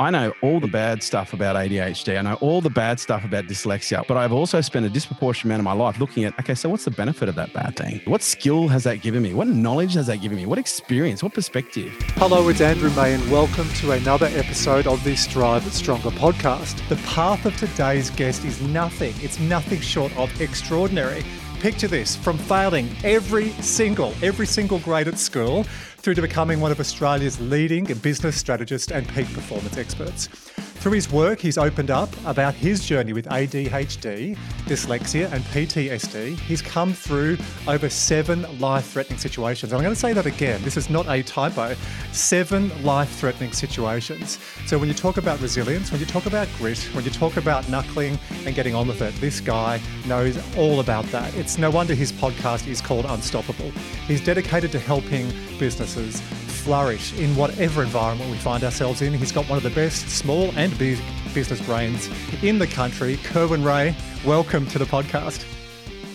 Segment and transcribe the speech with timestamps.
[0.00, 2.18] I know all the bad stuff about ADHD.
[2.18, 5.60] I know all the bad stuff about dyslexia, but I've also spent a disproportionate amount
[5.60, 8.00] of my life looking at, okay, so what's the benefit of that bad thing?
[8.06, 9.34] What skill has that given me?
[9.34, 10.46] What knowledge has that given me?
[10.46, 11.22] What experience?
[11.22, 11.92] What perspective?
[12.16, 16.88] Hello, it's Andrew May, and welcome to another episode of the Strive Stronger podcast.
[16.88, 21.22] The path of today's guest is nothing, it's nothing short of extraordinary.
[21.60, 25.64] Picture this from failing every single, every single grade at school
[25.98, 30.49] through to becoming one of Australia's leading business strategists and peak performance experts.
[30.80, 34.34] Through his work, he's opened up about his journey with ADHD,
[34.64, 36.38] dyslexia, and PTSD.
[36.38, 37.36] He's come through
[37.68, 39.72] over seven life threatening situations.
[39.72, 40.62] And I'm going to say that again.
[40.62, 41.74] This is not a typo.
[42.12, 44.38] Seven life threatening situations.
[44.64, 47.68] So when you talk about resilience, when you talk about grit, when you talk about
[47.68, 51.36] knuckling and getting on with it, this guy knows all about that.
[51.36, 53.70] It's no wonder his podcast is called Unstoppable.
[54.06, 56.22] He's dedicated to helping businesses
[56.60, 59.14] flourish in whatever environment we find ourselves in.
[59.14, 60.98] He's got one of the best small and big
[61.32, 62.08] business brains
[62.42, 63.18] in the country.
[63.24, 65.44] Kerwin Rae, welcome to the podcast.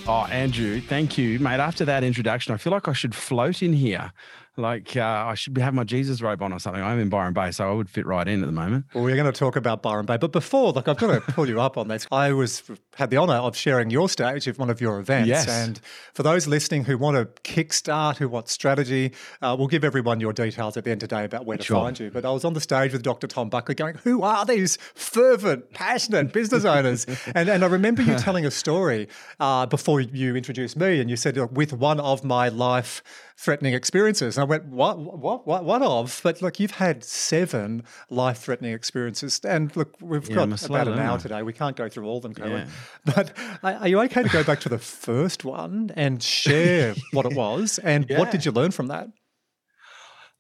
[0.07, 1.59] Oh, Andrew, thank you, mate.
[1.59, 4.11] After that introduction, I feel like I should float in here
[4.57, 6.81] like uh, I should have my Jesus robe on or something.
[6.81, 8.85] I'm in Byron Bay, so I would fit right in at the moment.
[8.93, 11.47] Well, we're going to talk about Byron Bay, but before, like I've got to pull
[11.47, 12.07] you up on this.
[12.11, 12.63] I was
[12.95, 15.47] had the honour of sharing your stage at one of your events, yes.
[15.47, 15.79] and
[16.13, 20.33] for those listening who want to kickstart, who want strategy, uh, we'll give everyone your
[20.33, 21.77] details at the end of the about where to sure.
[21.77, 22.09] find you.
[22.11, 23.27] But I was on the stage with Dr.
[23.27, 28.17] Tom Buckley, going, "Who are these fervent, passionate business owners?" and and I remember you
[28.17, 29.07] telling a story
[29.39, 33.03] uh, before you introduced me, and you said with one of my life
[33.37, 34.37] threatening experiences.
[34.37, 36.21] And I went, what, what, what, what of?
[36.23, 39.39] But look, you've had seven life threatening experiences.
[39.43, 41.43] And look, we've yeah, got about an hour today.
[41.43, 42.67] We can't go through all of them, Kerwin.
[42.67, 42.73] Yeah.
[43.15, 43.33] But
[43.63, 47.79] are you okay to go back to the first one and share what it was?
[47.79, 48.19] And yeah.
[48.19, 49.09] what did you learn from that?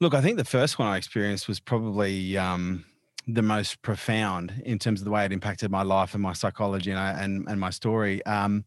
[0.01, 2.83] Look, I think the first one I experienced was probably um,
[3.27, 6.91] the most profound in terms of the way it impacted my life and my psychology
[6.91, 8.25] and, and, and my story.
[8.25, 8.65] Um,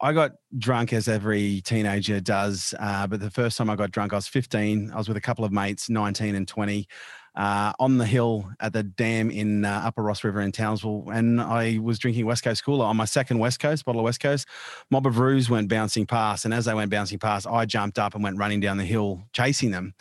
[0.00, 4.12] I got drunk as every teenager does, uh, but the first time I got drunk,
[4.12, 4.90] I was 15.
[4.92, 6.88] I was with a couple of mates, 19 and 20,
[7.34, 11.40] uh, on the hill at the dam in uh, Upper Ross River in Townsville, and
[11.40, 14.46] I was drinking West Coast Cooler on my second West Coast bottle of West Coast.
[14.90, 18.14] Mob of roos went bouncing past, and as they went bouncing past, I jumped up
[18.14, 19.94] and went running down the hill chasing them.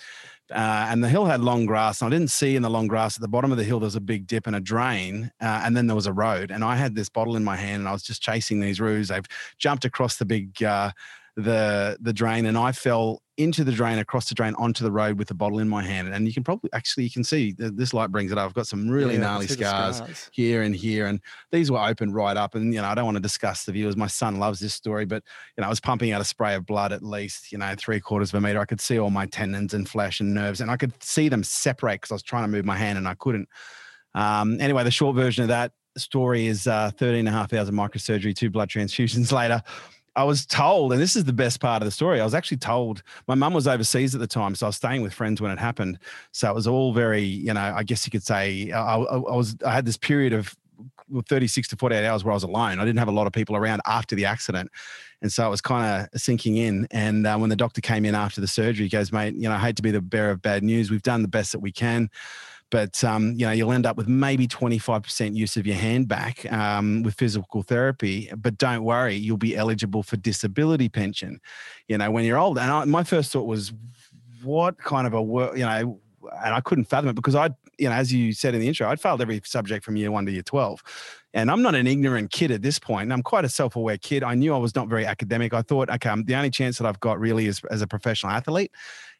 [0.51, 2.01] Uh, and the hill had long grass.
[2.01, 3.87] And I didn't see in the long grass at the bottom of the hill there
[3.87, 6.51] was a big dip and a drain, uh, and then there was a road.
[6.51, 9.07] And I had this bottle in my hand, and I was just chasing these roos.
[9.07, 9.25] They've
[9.57, 10.91] jumped across the big uh,
[11.35, 15.17] the the drain, and I fell into the drain, across the drain, onto the road
[15.17, 16.13] with the bottle in my hand.
[16.13, 18.45] And you can probably actually you can see this light brings it up.
[18.45, 21.21] I've got some really yeah, gnarly scars, scars, here and here, and
[21.51, 22.55] these were opened right up.
[22.55, 23.95] And you know, I don't want to discuss the viewers.
[23.95, 25.23] My son loves this story, but
[25.57, 27.99] you know, I was pumping out a spray of blood at least, you know, three
[27.99, 28.59] quarters of a meter.
[28.59, 31.43] I could see all my tendons and flesh and nerves, and I could see them
[31.43, 33.47] separate because I was trying to move my hand and I couldn't.
[34.13, 37.69] Um, anyway, the short version of that story is uh, 13 and a half hours
[37.69, 39.61] of microsurgery, two blood transfusions later.
[40.15, 42.19] I was told, and this is the best part of the story.
[42.19, 45.01] I was actually told my mum was overseas at the time, so I was staying
[45.01, 45.99] with friends when it happened.
[46.33, 49.35] So it was all very, you know, I guess you could say I, I, I
[49.35, 50.55] was I had this period of
[51.27, 52.79] 36 to 48 hours where I was alone.
[52.79, 54.71] I didn't have a lot of people around after the accident.
[55.21, 56.87] And so it was kind of sinking in.
[56.89, 59.53] And uh, when the doctor came in after the surgery, he goes, mate, you know,
[59.53, 60.89] I hate to be the bearer of bad news.
[60.89, 62.09] We've done the best that we can
[62.71, 66.51] but um, you know you'll end up with maybe 25% use of your hand back
[66.51, 71.39] um, with physical therapy but don't worry you'll be eligible for disability pension
[71.87, 73.71] you know when you're old and I, my first thought was
[74.41, 75.99] what kind of a work you know
[76.43, 78.87] and I couldn't fathom it because I, you know, as you said in the intro,
[78.87, 80.83] I'd failed every subject from year one to year 12.
[81.33, 83.11] And I'm not an ignorant kid at this point.
[83.11, 84.23] I'm quite a self aware kid.
[84.23, 85.53] I knew I was not very academic.
[85.53, 88.71] I thought, okay, the only chance that I've got really is as a professional athlete.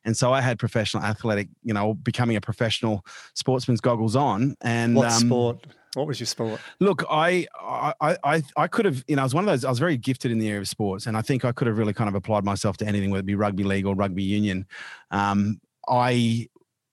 [0.04, 4.56] And so I had professional athletic, you know, becoming a professional sportsman's goggles on.
[4.62, 5.68] And what um, sport?
[5.94, 6.62] What was your sport?
[6.80, 9.66] Look, I, I, I, I could have, you know, I was one of those.
[9.66, 11.78] I was very gifted in the area of sports, and I think I could have
[11.78, 14.66] really kind of applied myself to anything, whether it be rugby league or rugby union.
[15.12, 15.60] Um,
[15.90, 16.48] I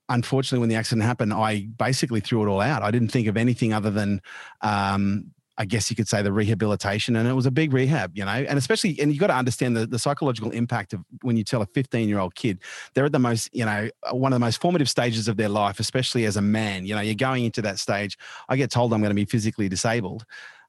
[0.09, 2.83] unfortunately, when the accident happened, I basically threw it all out.
[2.83, 4.21] I didn't think of anything other than
[4.63, 8.25] um, I guess you could say the rehabilitation, and it was a big rehab, you
[8.25, 11.43] know, and especially, and you got to understand the, the psychological impact of when you
[11.43, 12.61] tell a 15 year old kid
[12.95, 15.81] they're at the most, you know, one of the most formative stages of their life,
[15.81, 16.87] especially as a man.
[16.87, 18.17] You know, you're going into that stage.
[18.49, 20.25] I get told I'm going to be physically disabled.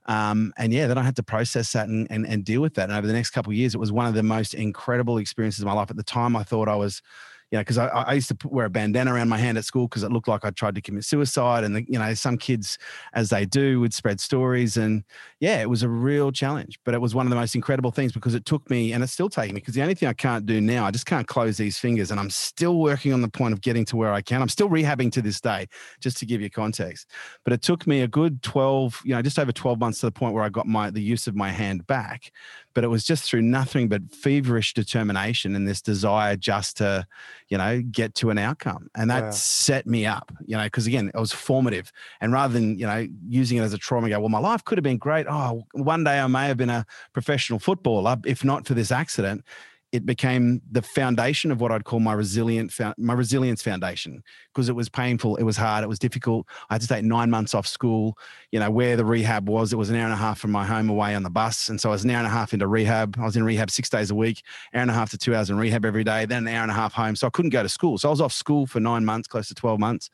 [0.08, 2.90] Um, and yeah, then I had to process that and, and, and deal with that.
[2.90, 5.68] And over the next couple years, it was one of the most incredible experiences of
[5.68, 5.92] my life.
[5.92, 7.04] At the time, I thought I was,
[7.52, 9.88] you know, because I, I used to wear a bandana around my hand at school
[9.88, 11.64] because it looked like I tried to commit suicide.
[11.64, 12.78] And, the, you know, some kids,
[13.14, 14.78] as they do, would spread stories.
[14.78, 15.04] And
[15.40, 18.12] yeah, it was a real challenge, but it was one of the most incredible things
[18.12, 20.46] because it took me and it's still taking me because the only thing I can't
[20.46, 22.12] do now, I just can't close these fingers.
[22.12, 24.42] And I'm still working on the point of getting to where I can.
[24.42, 25.68] I'm still rehabbing to this day,
[26.00, 27.08] just to give you context.
[27.44, 30.12] But it took me a good 12, you know, just over 12 months to the
[30.12, 32.32] point where I got my the use of my hand back
[32.74, 37.06] but it was just through nothing but feverish determination and this desire just to
[37.50, 38.90] you know get to an outcome.
[38.96, 41.92] And that set me up you know because again it was formative.
[42.22, 44.78] And rather than you know using it as a trauma go well my life could
[44.78, 45.26] have been great.
[45.30, 49.44] Oh one day i may have been a professional footballer if not for this accident
[49.92, 54.76] it became the foundation of what I'd call my resilient my resilience foundation because it
[54.76, 56.46] was painful, it was hard, it was difficult.
[56.70, 58.18] I had to take nine months off school.
[58.52, 59.74] You know where the rehab was.
[59.74, 61.82] It was an hour and a half from my home away on the bus, and
[61.82, 63.16] so I was an hour and a half into rehab.
[63.20, 64.44] I was in rehab six days a week,
[64.74, 66.72] hour and a half to two hours in rehab every day, then an hour and
[66.72, 67.16] a half home.
[67.16, 67.98] So I couldn't go to school.
[67.98, 70.10] So I was off school for nine months, close to twelve months.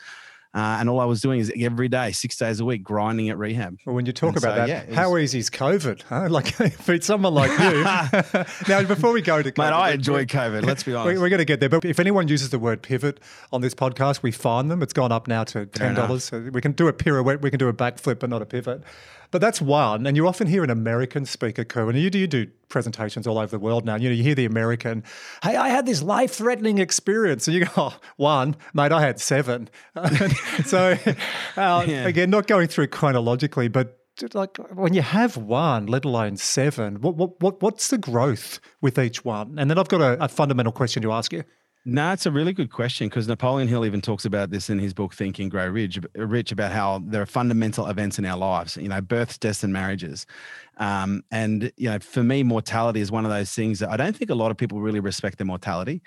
[0.56, 3.38] Uh, and all I was doing is every day, six days a week, grinding at
[3.38, 3.78] rehab.
[3.86, 6.02] Well, when you talk and about so, that, yeah, how easy is COVID?
[6.04, 6.30] Huh?
[6.36, 7.84] Like for someone like you.
[8.68, 10.66] now, before we go to COVID, mate, I enjoy COVID.
[10.66, 11.22] Let's be honest.
[11.22, 13.20] We're going to get there, but if anyone uses the word pivot
[13.52, 14.82] on this podcast, we find them.
[14.82, 16.26] It's gone up now to ten dollars.
[16.26, 18.82] So we can do a pirouette, we can do a backflip, but not a pivot.
[19.32, 20.06] But that's one.
[20.08, 21.96] And you often hear an American speaker, Kerwin.
[21.96, 23.96] You do, you do presentations all over the world now.
[23.96, 25.04] You know, you hear the American,
[25.44, 27.48] hey, I had this life threatening experience.
[27.48, 29.70] And you go, oh, one, mate, I had seven.
[30.66, 30.98] so,
[31.58, 32.08] uh, yeah.
[32.08, 34.00] again, not going through chronologically, but
[34.34, 38.98] like when you have one, let alone seven, what, what, what, what's the growth with
[38.98, 39.60] each one?
[39.60, 41.44] And then I've got a, a fundamental question to ask you.
[41.88, 44.92] No, it's a really good question because Napoleon Hill even talks about this in his
[44.92, 48.76] book Think and Grow Rich, Rich about how there are fundamental events in our lives,
[48.76, 50.26] you know, births, deaths, and marriages.
[50.78, 54.16] Um, and you know, for me, mortality is one of those things that I don't
[54.16, 56.02] think a lot of people really respect their mortality.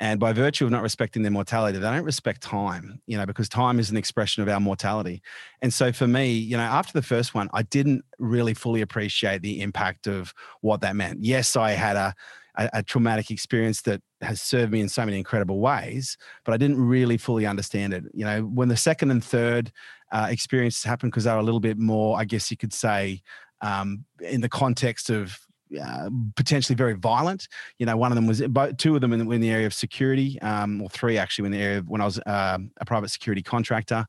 [0.00, 3.48] And by virtue of not respecting their mortality, they don't respect time, you know, because
[3.48, 5.22] time is an expression of our mortality.
[5.60, 9.42] And so for me, you know, after the first one, I didn't really fully appreciate
[9.42, 11.22] the impact of what that meant.
[11.22, 12.16] Yes, I had a
[12.56, 16.56] a, a, traumatic experience that has served me in so many incredible ways, but I
[16.56, 18.04] didn't really fully understand it.
[18.12, 19.72] You know, when the second and third
[20.10, 23.22] uh, experiences happened, because they were a little bit more, I guess you could say,
[23.60, 25.38] um, in the context of
[25.80, 27.48] uh, potentially very violent.
[27.78, 28.42] You know, one of them was
[28.76, 31.62] two of them in, in the area of security, um, or three actually in the
[31.62, 34.06] area of when I was uh, a private security contractor.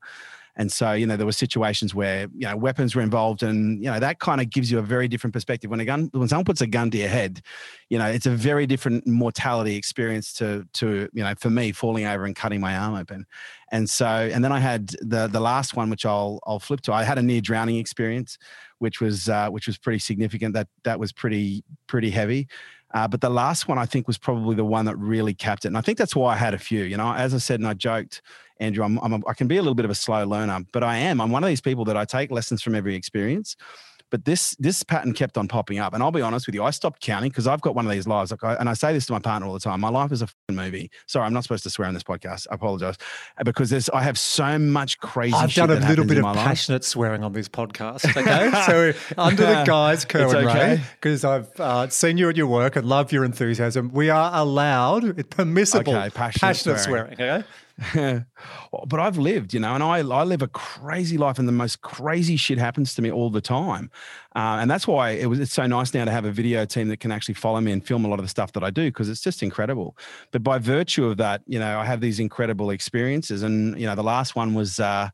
[0.56, 3.90] And so, you know, there were situations where, you know, weapons were involved and, you
[3.90, 5.68] know, that kind of gives you a very different perspective.
[5.68, 7.42] When a gun, when someone puts a gun to your head,
[7.90, 12.06] you know, it's a very different mortality experience to, to, you know, for me falling
[12.06, 13.26] over and cutting my arm open.
[13.72, 16.92] And so, and then I had the, the last one, which I'll, I'll flip to,
[16.92, 18.38] I had a near drowning experience,
[18.78, 20.54] which was, uh, which was pretty significant.
[20.54, 22.46] That, that was pretty, pretty heavy.
[22.94, 25.68] Uh, but the last one I think was probably the one that really capped it.
[25.68, 26.84] And I think that's why I had a few.
[26.84, 28.22] You know, as I said, and I joked,
[28.60, 30.84] Andrew, I'm, I'm a, I can be a little bit of a slow learner, but
[30.84, 31.20] I am.
[31.20, 33.56] I'm one of these people that I take lessons from every experience.
[34.10, 36.70] But this this pattern kept on popping up, and I'll be honest with you, I
[36.70, 38.30] stopped counting because I've got one of these lives.
[38.30, 39.80] Like, I, and I say this to my partner all the time.
[39.80, 40.90] My life is a movie.
[41.08, 42.46] Sorry, I'm not supposed to swear on this podcast.
[42.48, 42.96] I apologize
[43.44, 45.34] because there's I have so much crazy.
[45.34, 46.94] I've done a little bit of passionate life.
[46.94, 48.04] swerring on this podcast.
[48.24, 50.74] Okay, so under the guise, Kerwin okay.
[50.76, 53.90] Rae, because I've uh, seen you at your work and love your enthusiasm.
[53.92, 57.16] We are allowed, permissible, okay, passionate, passionate swearing.
[57.16, 57.48] swearing okay.
[57.94, 61.80] but I've lived, you know, and I, I live a crazy life, and the most
[61.80, 63.90] crazy shit happens to me all the time,
[64.36, 65.40] uh, and that's why it was.
[65.40, 67.84] It's so nice now to have a video team that can actually follow me and
[67.84, 69.96] film a lot of the stuff that I do because it's just incredible.
[70.30, 73.94] But by virtue of that, you know, I have these incredible experiences, and you know,
[73.94, 74.78] the last one was.
[74.78, 75.10] Uh,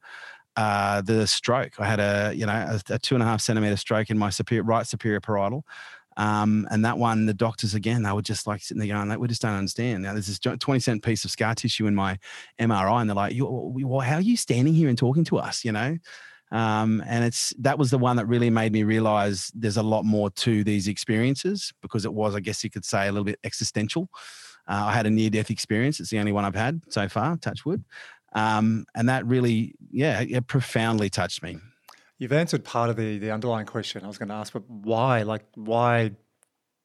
[0.57, 1.73] uh, the stroke.
[1.79, 4.31] I had a you know a, a, two and a half centimeter stroke in my
[4.31, 5.65] superior, right superior parietal,
[6.21, 9.27] um, and that one, the doctors again, they were just like sitting there going, "We
[9.27, 12.19] just don't understand." Now there's this 20 cent piece of scar tissue in my
[12.59, 15.97] MRI, and they're like, "How are you standing here and talking to us?" You know.
[16.53, 20.05] Um, and it's that was the one that really made me realize there's a lot
[20.05, 23.39] more to these experiences because it was, I guess you could say, a little bit
[23.43, 24.11] existential.
[24.69, 26.01] Uh, I had a near death experience.
[26.01, 27.83] It's the only one I've had so far, touch wood.
[28.35, 31.59] Um, and that really, yeah, it profoundly touched me.
[32.21, 35.23] You've answered part of the the underlying question I was going to ask, but why?
[35.23, 36.13] Like, why?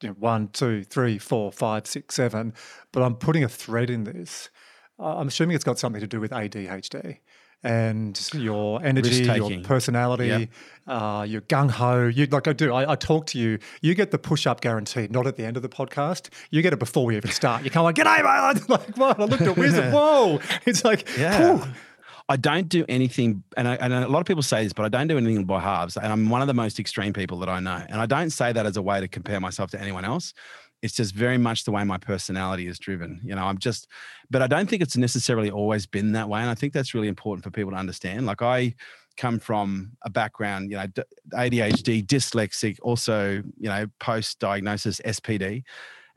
[0.01, 2.54] You know, one, two, three, four, five, six, seven.
[2.92, 4.50] But I'm putting a thread in this.
[4.98, 7.20] I'm assuming it's got something to do with ADHD
[7.65, 10.50] and your energy, your personality, yep.
[10.88, 12.06] uh, your gung ho.
[12.06, 12.72] You like I do.
[12.74, 13.58] I, I, talk to you.
[13.82, 16.30] You get the push up guarantee, not at the end of the podcast.
[16.51, 17.63] You get it before we even start.
[17.63, 19.20] You come like, "G'day, mate!" like, what?
[19.20, 19.92] I looked at Wizard.
[19.94, 20.39] Whoa!
[20.65, 21.56] It's like, yeah.
[21.56, 21.74] Whew.
[22.27, 24.89] I don't do anything, and, I, and a lot of people say this, but I
[24.89, 25.96] don't do anything by halves.
[25.96, 27.84] And I'm one of the most extreme people that I know.
[27.88, 30.34] And I don't say that as a way to compare myself to anyone else.
[30.82, 33.22] It's just very much the way my personality is driven.
[33.24, 33.88] You know, I'm just,
[34.29, 36.41] but I don't think it's necessarily always been that way.
[36.41, 38.25] And I think that's really important for people to understand.
[38.25, 38.75] Like I
[39.17, 40.88] come from a background, you know,
[41.34, 45.63] ADHD, dyslexic, also, you know, post diagnosis SPD.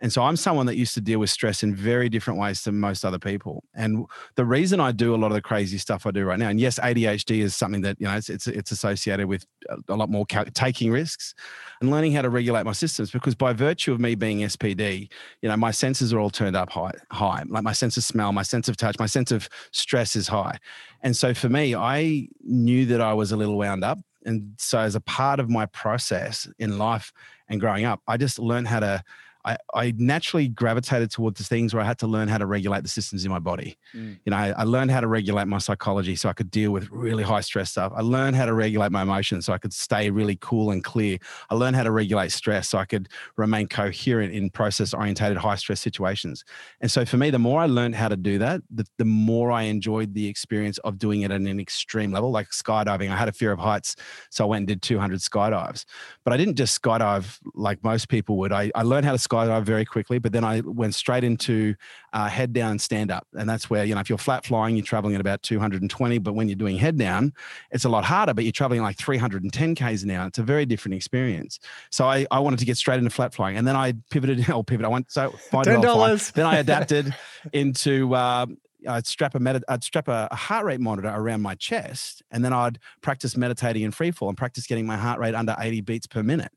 [0.00, 2.72] And so I'm someone that used to deal with stress in very different ways to
[2.72, 3.64] most other people.
[3.74, 6.48] And the reason I do a lot of the crazy stuff I do right now,
[6.48, 9.44] and yes, ADHD is something that you know it's it's, it's associated with
[9.88, 11.34] a lot more cal- taking risks
[11.80, 13.10] and learning how to regulate my systems.
[13.10, 15.10] Because by virtue of me being SPD,
[15.42, 17.42] you know my senses are all turned up high, high.
[17.48, 20.58] Like my sense of smell, my sense of touch, my sense of stress is high.
[21.02, 23.98] And so for me, I knew that I was a little wound up.
[24.24, 27.12] And so as a part of my process in life
[27.48, 29.02] and growing up, I just learned how to
[29.48, 32.82] I, I naturally gravitated towards the things where I had to learn how to regulate
[32.82, 33.78] the systems in my body.
[33.94, 34.18] Mm.
[34.26, 36.90] You know, I, I, learned how to regulate my psychology so I could deal with
[36.90, 37.92] really high stress stuff.
[37.96, 41.16] I learned how to regulate my emotions so I could stay really cool and clear.
[41.48, 45.56] I learned how to regulate stress so I could remain coherent in process orientated high
[45.56, 46.44] stress situations.
[46.82, 49.50] And so for me, the more I learned how to do that, the, the more
[49.50, 53.10] I enjoyed the experience of doing it at an extreme level, like skydiving.
[53.10, 53.96] I had a fear of heights,
[54.28, 55.86] so I went and did 200 skydives.
[56.22, 58.52] But I didn't just skydive like most people would.
[58.52, 61.74] I, I learned how to skydive skydive very quickly, but then I went straight into
[62.12, 63.26] uh, head down stand up.
[63.34, 66.34] And that's where, you know, if you're flat flying, you're traveling at about 220, but
[66.34, 67.32] when you're doing head down,
[67.70, 70.26] it's a lot harder, but you're traveling like 310 Ks an hour.
[70.26, 71.58] It's a very different experience.
[71.90, 73.56] So I, I wanted to get straight into flat flying.
[73.56, 75.34] And then I pivoted, or pivot, I went, so
[75.82, 76.32] $10.
[76.32, 77.14] Then I adapted
[77.52, 78.46] into, uh,
[78.88, 82.52] I'd strap a med- I'd strap a, heart rate monitor around my chest, and then
[82.52, 86.06] I'd practice meditating in free fall and practice getting my heart rate under 80 beats
[86.06, 86.52] per minute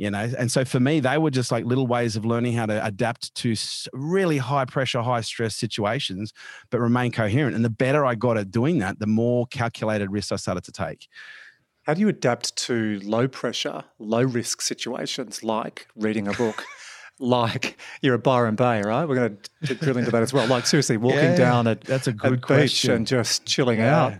[0.00, 2.64] you know and so for me they were just like little ways of learning how
[2.64, 3.54] to adapt to
[3.92, 6.32] really high pressure high stress situations
[6.70, 10.32] but remain coherent and the better i got at doing that the more calculated risks
[10.32, 11.06] i started to take
[11.82, 16.64] how do you adapt to low pressure low risk situations like reading a book
[17.18, 19.06] like you're at Byron Bay, right?
[19.06, 20.46] We're going to drill into that as well.
[20.46, 24.04] Like seriously, walking yeah, down at that's a good beach and just chilling yeah.
[24.04, 24.12] out.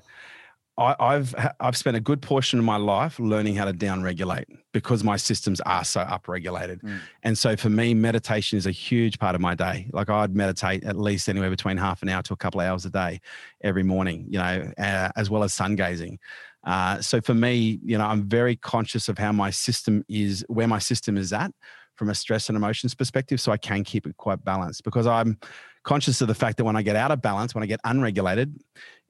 [0.79, 5.05] I, have I've spent a good portion of my life learning how to downregulate because
[5.05, 7.01] my systems are so upregulated, mm.
[7.23, 9.91] and so for me, meditation is a huge part of my day.
[9.93, 12.87] Like I'd meditate at least anywhere between half an hour to a couple of hours
[12.87, 13.21] a day
[13.63, 16.19] every morning, you know, uh, as well as sun gazing.
[16.65, 20.69] Uh, so for me, you know, I'm very conscious of how my system is, where
[20.69, 21.53] my system is at
[21.97, 25.39] from a stress and emotions perspective, so I can keep it quite balanced because I'm
[25.83, 28.59] conscious of the fact that when I get out of balance, when I get unregulated,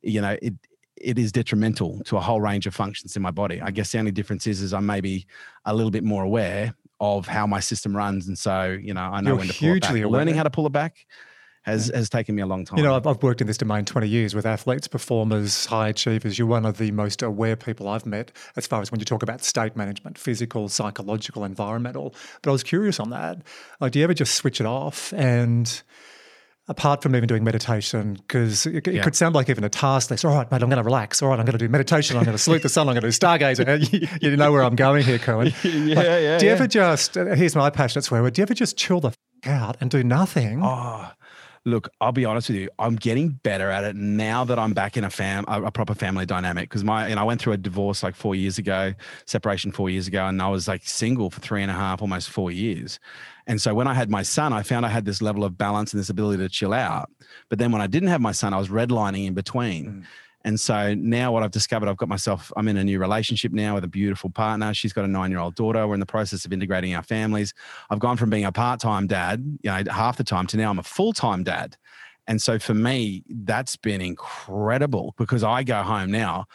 [0.03, 0.55] you know, it
[1.01, 3.61] it is detrimental to a whole range of functions in my body.
[3.61, 5.27] I guess the only difference is, is I'm maybe
[5.65, 9.21] a little bit more aware of how my system runs, and so you know I
[9.21, 9.91] know You're when to pull it back.
[9.91, 10.09] Aware.
[10.09, 11.07] Learning how to pull it back
[11.63, 12.79] has has taken me a long time.
[12.79, 16.39] You know, I've, I've, worked in this domain 20 years with athletes, performers, high achievers.
[16.39, 19.23] You're one of the most aware people I've met as far as when you talk
[19.23, 22.15] about state management, physical, psychological, environmental.
[22.43, 23.39] But I was curious on that.
[23.81, 25.83] Like, do you ever just switch it off and
[26.71, 29.03] apart from even doing meditation, because it, it yeah.
[29.03, 30.25] could sound like even a task list.
[30.25, 31.21] All right, mate, I'm going to relax.
[31.21, 32.17] All right, I'm going to do meditation.
[32.17, 32.89] I'm going to salute the sun.
[32.89, 34.23] I'm going to do stargazer.
[34.23, 35.49] you, know where I'm going here, Kerwin.
[35.65, 36.39] yeah, like, yeah.
[36.39, 36.57] Do you yeah.
[36.57, 39.17] ever just, uh, here's my passionate swear word, do you ever just chill the f-
[39.47, 40.63] out and do nothing?
[40.63, 41.11] Oh,
[41.65, 42.71] look, I'll be honest with you.
[42.79, 46.25] I'm getting better at it now that I'm back in a fam, a, proper family
[46.25, 46.69] dynamic.
[46.69, 48.95] Because my, and I went through a divorce like four years ago,
[49.27, 52.31] separation four years ago, and I was like single for three and a half, almost
[52.31, 52.99] four years.
[53.47, 55.93] And so when I had my son, I found I had this level of balance
[55.93, 57.11] and this ability to chill out.
[57.49, 59.87] But then when I didn't have my son, I was redlining in between.
[59.87, 60.05] Mm.
[60.45, 63.75] And so now what I've discovered, I've got myself, I'm in a new relationship now
[63.75, 64.73] with a beautiful partner.
[64.73, 65.87] She's got a nine year old daughter.
[65.87, 67.53] We're in the process of integrating our families.
[67.91, 70.71] I've gone from being a part time dad, you know, half the time to now
[70.71, 71.77] I'm a full time dad.
[72.27, 76.47] And so for me, that's been incredible because I go home now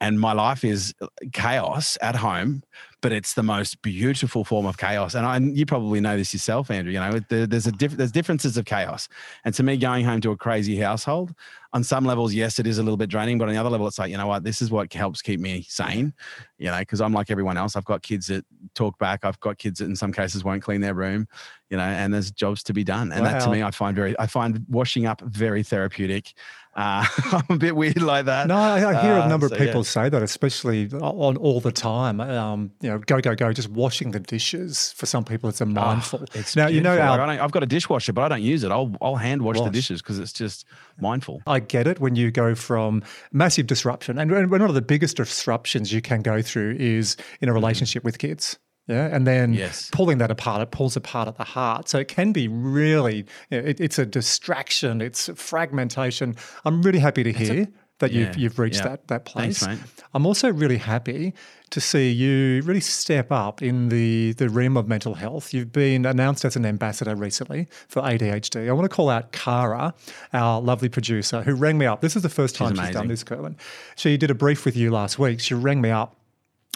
[0.00, 0.94] and my life is
[1.32, 2.62] chaos at home
[3.04, 5.14] but it's the most beautiful form of chaos.
[5.14, 6.90] And I, you probably know this yourself, Andrew.
[6.90, 9.10] You know, there, there's a diff, there's differences of chaos.
[9.44, 11.34] And to me, going home to a crazy household,
[11.74, 13.86] on some levels, yes, it is a little bit draining, but on the other level,
[13.86, 16.14] it's like, you know what, this is what helps keep me sane.
[16.56, 17.76] You know, because I'm like everyone else.
[17.76, 19.22] I've got kids that talk back.
[19.26, 21.28] I've got kids that in some cases won't clean their room.
[21.68, 23.12] You know, and there's jobs to be done.
[23.12, 23.32] And wow.
[23.32, 26.32] that to me, I find very, I find washing up very therapeutic.
[26.76, 28.48] Uh, I'm a bit weird like that.
[28.48, 29.82] No, I, I hear uh, a number so, of people yeah.
[29.82, 32.20] say that, especially on all the time.
[32.20, 34.92] Um, you know, go go go, just washing the dishes.
[34.92, 36.20] For some people, it's a ah, mindful.
[36.22, 36.92] Oh, it's now beautiful.
[36.92, 38.72] you know, our, I have got a dishwasher, but I don't use it.
[38.72, 39.66] I'll I'll hand wash, wash.
[39.66, 40.66] the dishes because it's just
[41.00, 41.42] mindful.
[41.46, 43.02] I get it when you go from
[43.32, 47.50] massive disruption, and, one of the biggest disruptions you can go through is in a
[47.50, 47.54] mm-hmm.
[47.54, 48.06] relationship mm.
[48.06, 48.58] with kids.
[48.86, 49.08] Yeah.
[49.10, 49.88] And then yes.
[49.92, 51.88] pulling that apart, it pulls apart at the heart.
[51.88, 56.36] So it can be really, you know, it, it's a distraction, it's fragmentation.
[56.64, 57.68] I'm really happy to hear
[58.00, 58.88] that yeah, you've you've reached yeah.
[58.88, 59.64] that that place.
[59.64, 61.32] Thanks, I'm also really happy
[61.70, 65.54] to see you really step up in the the realm of mental health.
[65.54, 68.68] You've been announced as an ambassador recently for ADHD.
[68.68, 69.94] I want to call out Kara,
[70.32, 72.00] our lovely producer, who rang me up.
[72.00, 73.56] This is the first time she's, she's done this, Kerwin.
[73.96, 75.40] She did a brief with you last week.
[75.40, 76.16] She rang me up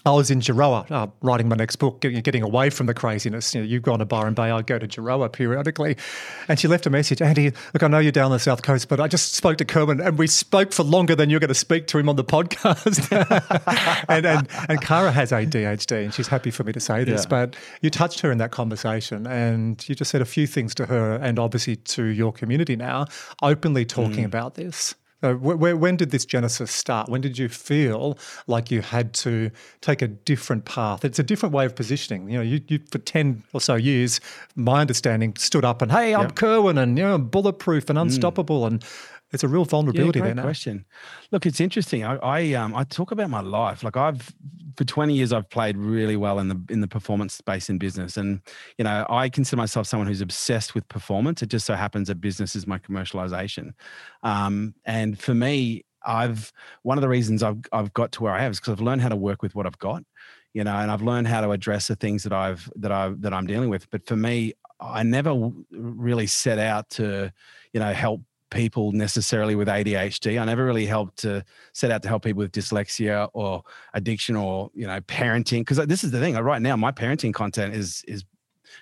[0.07, 3.55] I was in Gerroa uh, writing my next book, getting, getting away from the craziness.
[3.55, 5.97] You know, you've gone to Byron Bay, I go to Gerroa periodically.
[6.47, 9.01] And she left a message Andy, look, I know you're down the South Coast, but
[9.01, 11.87] I just spoke to Kerwin and we spoke for longer than you're going to speak
[11.89, 13.09] to him on the podcast.
[14.09, 17.29] and, and, and Kara has ADHD and she's happy for me to say this, yeah.
[17.29, 20.87] but you touched her in that conversation and you just said a few things to
[20.87, 23.07] her and obviously to your community now,
[23.43, 24.27] openly talking mm.
[24.27, 24.95] about this.
[25.21, 27.09] Uh, where, when did this genesis start?
[27.09, 31.05] When did you feel like you had to take a different path?
[31.05, 32.31] It's a different way of positioning.
[32.31, 34.21] You know, you, you for ten or so years,
[34.55, 36.37] my understanding stood up and hey, I'm yep.
[36.37, 38.03] Kerwin and you know, bulletproof and mm.
[38.03, 38.67] unstoppable, mm.
[38.69, 38.85] and
[39.33, 40.45] it's a real vulnerability yeah, great there.
[40.45, 40.87] Question.
[41.31, 42.05] Look, it's interesting.
[42.05, 43.83] I, I um I talk about my life.
[43.83, 44.35] Like I've
[44.77, 48.17] for 20 years I've played really well in the in the performance space in business.
[48.17, 48.41] And
[48.79, 51.43] you know, I consider myself someone who's obsessed with performance.
[51.43, 53.73] It just so happens that business is my commercialization.
[54.23, 58.41] Um, and for me, I've one of the reasons I've I've got to where I
[58.41, 60.05] have is because I've learned how to work with what I've got,
[60.55, 63.35] you know, and I've learned how to address the things that I've that I that
[63.35, 63.91] I'm dealing with.
[63.91, 67.33] But for me, I never really set out to,
[67.73, 70.41] you know, help people necessarily with ADHD.
[70.41, 73.63] I never really helped to set out to help people with dyslexia or
[73.95, 76.35] addiction or you know parenting because this is the thing.
[76.35, 78.25] Right now, my parenting content is is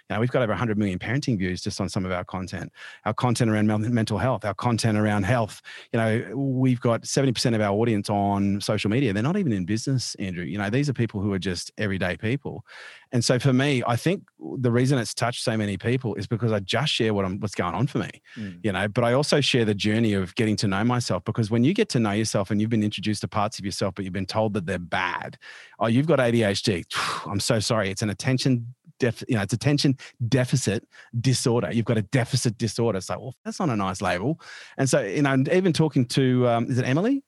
[0.09, 2.73] you know, we've got over 100 million parenting views just on some of our content.
[3.05, 5.63] Our content around mental health, our content around health.
[5.93, 9.13] You know, we've got 70% of our audience on social media.
[9.13, 10.45] They're not even in business, Andrew.
[10.45, 12.65] You know, these are people who are just everyday people.
[13.13, 14.25] And so for me, I think
[14.59, 17.55] the reason it's touched so many people is because I just share what I'm, what's
[17.55, 18.59] going on for me, mm.
[18.63, 21.63] you know, but I also share the journey of getting to know myself because when
[21.63, 24.13] you get to know yourself and you've been introduced to parts of yourself, but you've
[24.13, 25.39] been told that they're bad.
[25.79, 26.85] Oh, you've got ADHD.
[27.27, 27.91] I'm so sorry.
[27.91, 29.97] It's an attention def, you know, it's attention
[30.29, 30.87] deficit
[31.21, 31.71] disorder.
[31.73, 33.01] You've got a deficit disorder.
[33.01, 34.41] So, well, that's not a nice label.
[34.79, 37.23] And so, you know, even talking to, um, is it Emily?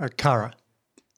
[0.00, 0.52] Uh, Cara.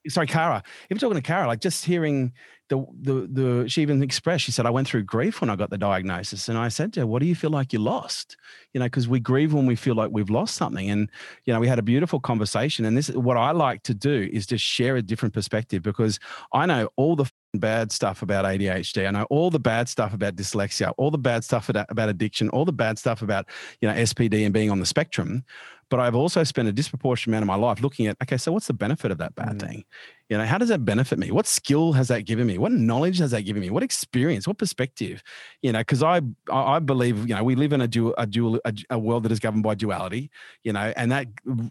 [0.07, 0.61] Sorry, Kara.
[0.91, 2.33] Even talking to Cara, like just hearing
[2.69, 5.69] the, the, the, she even expressed, she said, I went through grief when I got
[5.69, 6.49] the diagnosis.
[6.49, 8.37] And I said to her, what do you feel like you lost?
[8.73, 10.89] You know, because we grieve when we feel like we've lost something.
[10.89, 11.09] And,
[11.45, 12.85] you know, we had a beautiful conversation.
[12.85, 16.19] And this is what I like to do is just share a different perspective because
[16.53, 19.07] I know all the bad stuff about ADHD.
[19.07, 22.65] I know all the bad stuff about dyslexia, all the bad stuff about addiction, all
[22.65, 23.45] the bad stuff about,
[23.79, 25.43] you know, SPD and being on the spectrum.
[25.89, 28.67] But I've also spent a disproportionate amount of my life looking at, okay, so what's
[28.67, 29.61] the benefit of that bad mm.
[29.61, 29.85] thing?
[30.29, 31.29] You know, how does that benefit me?
[31.29, 32.57] What skill has that given me?
[32.57, 33.69] What knowledge has that given me?
[33.69, 34.47] What experience?
[34.47, 35.21] What perspective?
[35.61, 38.59] You know, because I I believe you know we live in a dual a dual
[38.65, 40.31] a, a, world that is governed by duality.
[40.63, 41.27] You know, and that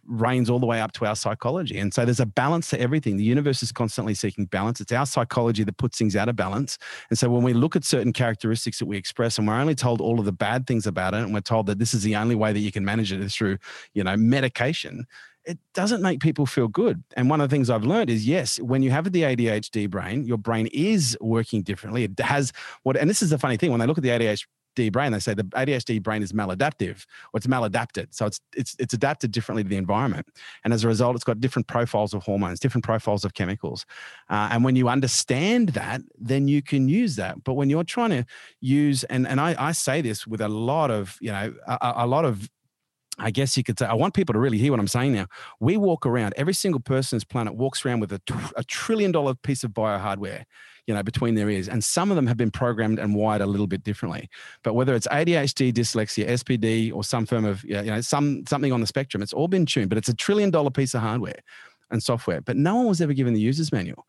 [0.07, 1.79] reigns all the way up to our psychology.
[1.79, 3.17] And so there's a balance to everything.
[3.17, 4.81] The universe is constantly seeking balance.
[4.81, 6.79] It's our psychology that puts things out of balance.
[7.11, 10.01] And so when we look at certain characteristics that we express, and we're only told
[10.01, 12.37] all of the bad things about it, and we're told that this is the only
[12.37, 13.59] way that you can manage it is through
[13.95, 15.07] you know medication
[15.45, 17.03] it doesn't make people feel good.
[17.17, 20.25] And one of the things I've learned is yes, when you have the ADHD brain,
[20.25, 22.05] your brain is working differently.
[22.05, 22.53] It has
[22.83, 25.19] what, and this is the funny thing when they look at the ADHD brain, they
[25.21, 28.09] say the ADHD brain is maladaptive or it's maladapted.
[28.11, 30.27] So it's it's it's adapted differently to the environment,
[30.65, 33.87] and as a result, it's got different profiles of hormones, different profiles of chemicals.
[34.29, 37.45] Uh, and when you understand that, then you can use that.
[37.45, 38.25] But when you're trying to
[38.61, 42.07] use, and and I, I say this with a lot of you know a, a
[42.07, 42.51] lot of
[43.19, 45.27] I guess you could say, I want people to really hear what I'm saying now.
[45.61, 48.21] We walk around, every single person on this planet walks around with a,
[48.57, 50.45] a trillion dollar piece of bio hardware,
[50.87, 51.69] you know, between their ears.
[51.69, 54.29] And some of them have been programmed and wired a little bit differently.
[54.63, 58.81] But whether it's ADHD, dyslexia, SPD, or some form of, you know, some, something on
[58.81, 61.39] the spectrum, it's all been tuned, but it's a trillion dollar piece of hardware
[61.91, 62.41] and software.
[62.41, 64.07] But no one was ever given the user's manual.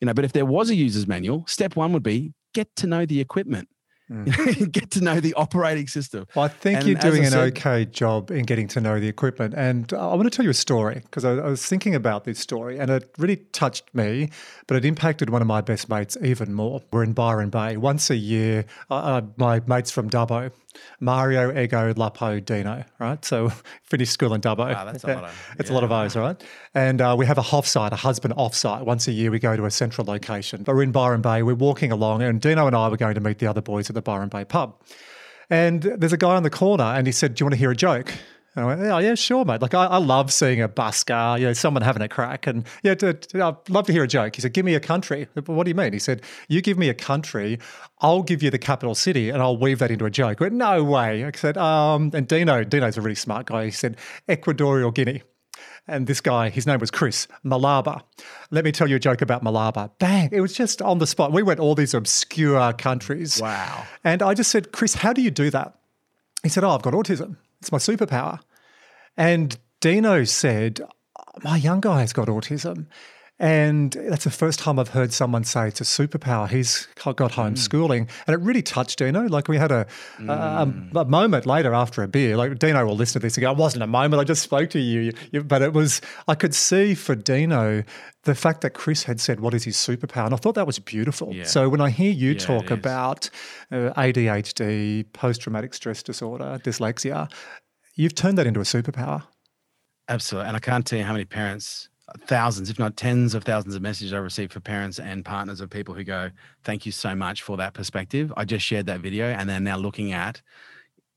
[0.00, 2.86] You know, but if there was a user's manual, step one would be get to
[2.86, 3.68] know the equipment
[4.12, 4.72] Mm.
[4.72, 6.26] get to know the operating system.
[6.34, 9.08] Well, I think and you're doing an said, okay job in getting to know the
[9.08, 9.54] equipment.
[9.56, 12.38] And I want to tell you a story because I, I, was thinking about this
[12.38, 14.30] story and it really touched me,
[14.66, 16.82] but it impacted one of my best mates even more.
[16.92, 17.76] We're in Byron Bay.
[17.76, 20.52] Once a year, uh, my mates from Dubbo,
[21.00, 23.24] Mario, Ego, Lapo, Dino, right?
[23.24, 24.72] So finished school in Dubbo.
[24.72, 25.74] Wow, that's a lot of, it's yeah.
[25.74, 26.42] a lot of O's, right?
[26.74, 28.84] And uh, we have a offsite, a husband offsite.
[28.84, 30.62] Once a year, we go to a central location.
[30.62, 31.42] But we're in Byron Bay.
[31.42, 33.94] We're walking along, and Dino and I were going to meet the other boys at
[33.94, 34.74] the Byron Bay pub.
[35.50, 37.70] And there's a guy on the corner, and he said, "Do you want to hear
[37.70, 38.12] a joke?"
[38.54, 39.62] And I went, oh, yeah, sure, mate.
[39.62, 42.46] Like, I, I love seeing a busker, you know, someone having a crack.
[42.46, 44.36] And yeah, to, to, I'd love to hear a joke.
[44.36, 45.26] He said, give me a country.
[45.46, 45.94] What do you mean?
[45.94, 47.58] He said, you give me a country,
[48.00, 50.42] I'll give you the capital city and I'll weave that into a joke.
[50.42, 51.24] I went, no way.
[51.24, 53.64] I said, um, and Dino, Dino's a really smart guy.
[53.64, 53.96] He said,
[54.30, 55.22] Equatorial Guinea.
[55.88, 58.02] And this guy, his name was Chris Malabo.
[58.50, 59.90] Let me tell you a joke about Malabo.
[59.98, 60.28] Bang!
[60.30, 61.32] It was just on the spot.
[61.32, 63.40] We went all these obscure countries.
[63.40, 63.84] Wow.
[64.04, 65.74] And I just said, Chris, how do you do that?
[66.42, 67.36] He said, Oh, I've got autism.
[67.60, 68.40] It's my superpower.
[69.16, 70.80] And Dino said,
[71.42, 72.86] My young guy has got autism.
[73.42, 76.48] And that's the first time I've heard someone say it's a superpower.
[76.48, 78.02] He's got homeschooling.
[78.02, 78.08] Mm.
[78.28, 79.22] And it really touched Dino.
[79.26, 80.30] Like we had a, mm.
[80.30, 83.50] a, a, moment later after a beer, like Dino will listen to this and go,
[83.50, 85.12] it wasn't a moment, I just spoke to you.
[85.42, 87.82] But it was, I could see for Dino
[88.22, 90.26] the fact that Chris had said, what is his superpower?
[90.26, 91.34] And I thought that was beautiful.
[91.34, 91.42] Yeah.
[91.42, 93.28] So when I hear you yeah, talk about
[93.72, 97.28] uh, ADHD, post traumatic stress disorder, dyslexia,
[97.96, 99.24] you've turned that into a superpower.
[100.08, 100.46] Absolutely.
[100.46, 101.88] And I can't tell you how many parents
[102.20, 105.70] thousands, if not tens of thousands of messages I received for parents and partners of
[105.70, 106.30] people who go,
[106.64, 108.32] Thank you so much for that perspective.
[108.36, 110.42] I just shared that video and they're now looking at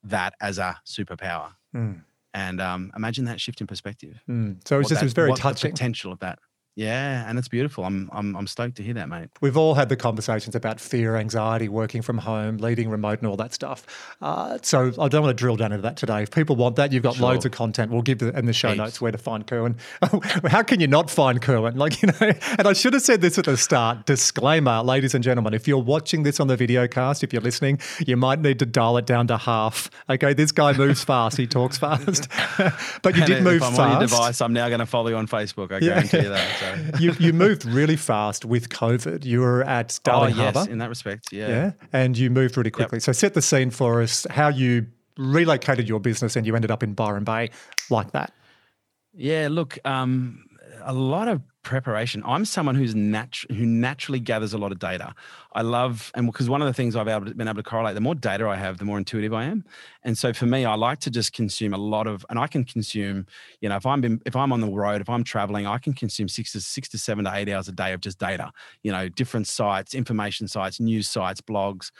[0.04, 1.54] that as a superpower.
[1.76, 2.04] Mm.
[2.34, 4.22] And um, imagine that shift in perspective.
[4.30, 4.68] Mm.
[4.68, 5.72] So it was just that, it was very touching.
[5.72, 6.40] potential of that.
[6.76, 7.86] Yeah, and it's beautiful.
[7.86, 9.30] I'm, I'm I'm stoked to hear that, mate.
[9.40, 13.38] We've all had the conversations about fear, anxiety, working from home, leading remote, and all
[13.38, 13.86] that stuff.
[14.22, 16.24] Uh, so I don't want to drill down into that today.
[16.24, 17.30] If people want that, you've got sure.
[17.30, 17.94] loads of content.
[17.94, 18.78] We'll give the, in the show Heaps.
[18.78, 19.78] notes where to find Kerwin.
[20.48, 21.78] How can you not find Kerwin?
[21.78, 24.06] Like you know, and I should have said this at the start.
[24.06, 27.80] Disclaimer, ladies and gentlemen, if you're watching this on the video cast, if you're listening,
[28.06, 29.90] you might need to dial it down to half.
[30.10, 31.38] Okay, this guy moves fast.
[31.38, 32.28] He talks fast,
[33.02, 33.80] but you and did move fast.
[33.80, 35.72] on your device, I'm now going to follow you on Facebook.
[35.72, 36.60] I guarantee you that.
[36.60, 36.65] So.
[37.00, 39.26] you, you moved really fast with COVID.
[39.26, 40.72] You were at Darling oh, yes, Harbour.
[40.72, 41.48] in that respect, yeah.
[41.48, 42.98] Yeah, and you moved really quickly.
[42.98, 43.04] Yep.
[43.04, 46.84] So set the scene for us, how you relocated your business and you ended up
[46.84, 47.50] in Byron Bay
[47.90, 48.34] like that.
[49.14, 50.45] Yeah, look, um,
[50.86, 52.22] a lot of preparation.
[52.26, 55.16] I'm someone who's natu- who naturally gathers a lot of data.
[55.54, 57.96] I love, and because one of the things I've able to, been able to correlate,
[57.96, 59.66] the more data I have, the more intuitive I am.
[60.04, 62.64] And so for me, I like to just consume a lot of, and I can
[62.64, 63.26] consume,
[63.62, 65.94] you know, if I'm been, if I'm on the road, if I'm traveling, I can
[65.94, 68.52] consume six to six to seven to eight hours a day of just data.
[68.84, 71.92] You know, different sites, information sites, news sites, blogs.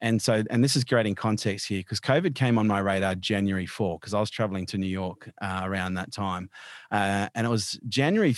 [0.00, 3.66] And so, and this is creating context here because COVID came on my radar January
[3.66, 6.50] 4 because I was traveling to New York uh, around that time.
[6.90, 8.34] Uh, and it was January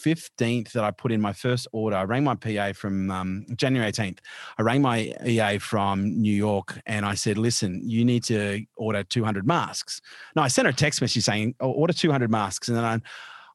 [0.00, 1.96] 15th that I put in my first order.
[1.96, 4.18] I rang my PA from um, January 18th.
[4.58, 9.04] I rang my EA from New York and I said, listen, you need to order
[9.04, 10.00] 200 masks.
[10.34, 12.68] No, I sent her a text message saying, order 200 masks.
[12.68, 13.00] And then I,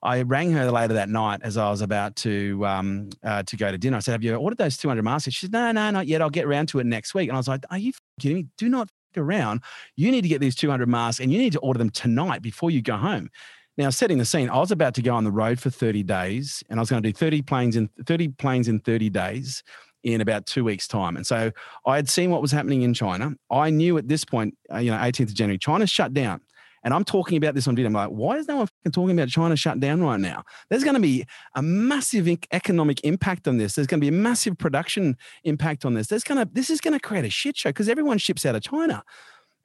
[0.05, 3.71] I rang her later that night as I was about to um, uh, to go
[3.71, 3.97] to dinner.
[3.97, 6.21] I said, "Have you ordered those 200 masks?" She said, "No, no, not yet.
[6.21, 8.47] I'll get around to it next week." And I was like, "Are you kidding me?
[8.57, 9.61] Do not around.
[9.95, 12.69] You need to get these 200 masks, and you need to order them tonight before
[12.69, 13.29] you go home."
[13.77, 16.63] Now, setting the scene, I was about to go on the road for 30 days,
[16.69, 19.63] and I was going to do 30 planes in 30 planes in 30 days
[20.03, 21.15] in about two weeks' time.
[21.15, 21.51] And so
[21.85, 23.31] I had seen what was happening in China.
[23.49, 26.41] I knew at this point, uh, you know, 18th of January, China shut down.
[26.85, 27.87] And I'm talking about this on video.
[27.87, 30.43] I'm like, why is no one talking about China shut down right now?
[30.69, 33.73] There's going to be a massive economic impact on this.
[33.73, 36.07] There's going to be a massive production impact on this.
[36.07, 38.55] There's going to this is going to create a shit show because everyone ships out
[38.55, 39.03] of China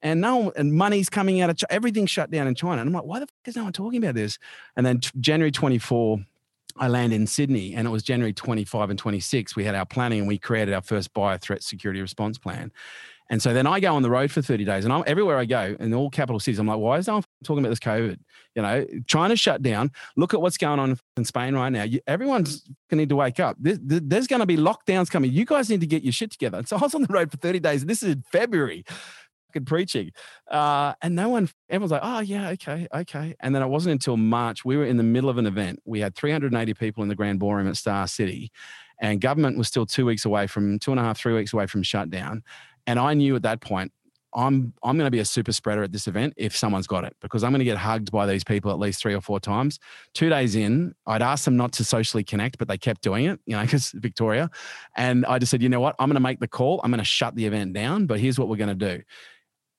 [0.02, 1.72] and now and money's coming out of China.
[1.72, 2.80] everything's shut down in China.
[2.80, 4.38] And I'm like, why the fuck is no one talking about this?
[4.76, 6.18] And then t- January 24,
[6.76, 9.56] I land in Sydney, and it was January 25 and 26.
[9.56, 12.72] We had our planning, and we created our first bio threat security response plan.
[13.30, 15.44] And so then I go on the road for 30 days, and I'm everywhere I
[15.44, 16.58] go in all capital cities.
[16.58, 18.18] I'm like, why is no one talking about this COVID?
[18.56, 19.92] You know, China shut down.
[20.16, 21.84] Look at what's going on in Spain right now.
[21.84, 23.56] You, everyone's going to need to wake up.
[23.60, 25.32] There's, there's going to be lockdowns coming.
[25.32, 26.58] You guys need to get your shit together.
[26.58, 27.86] And So I was on the road for 30 days.
[27.86, 28.84] This is February
[29.66, 30.12] preaching.
[30.50, 33.34] Uh, and no one, everyone's like, oh, yeah, okay, okay.
[33.40, 35.80] And then it wasn't until March, we were in the middle of an event.
[35.84, 38.52] We had 380 people in the Grand Ballroom at Star City,
[39.00, 41.66] and government was still two weeks away from, two and a half, three weeks away
[41.66, 42.42] from shutdown.
[42.90, 43.92] And I knew at that point,
[44.34, 47.14] I'm I'm going to be a super spreader at this event if someone's got it
[47.20, 49.78] because I'm going to get hugged by these people at least three or four times.
[50.12, 53.38] Two days in, I'd asked them not to socially connect, but they kept doing it,
[53.46, 54.50] you know, because Victoria.
[54.96, 55.94] And I just said, you know what?
[56.00, 56.80] I'm going to make the call.
[56.82, 59.04] I'm going to shut the event down, but here's what we're going to do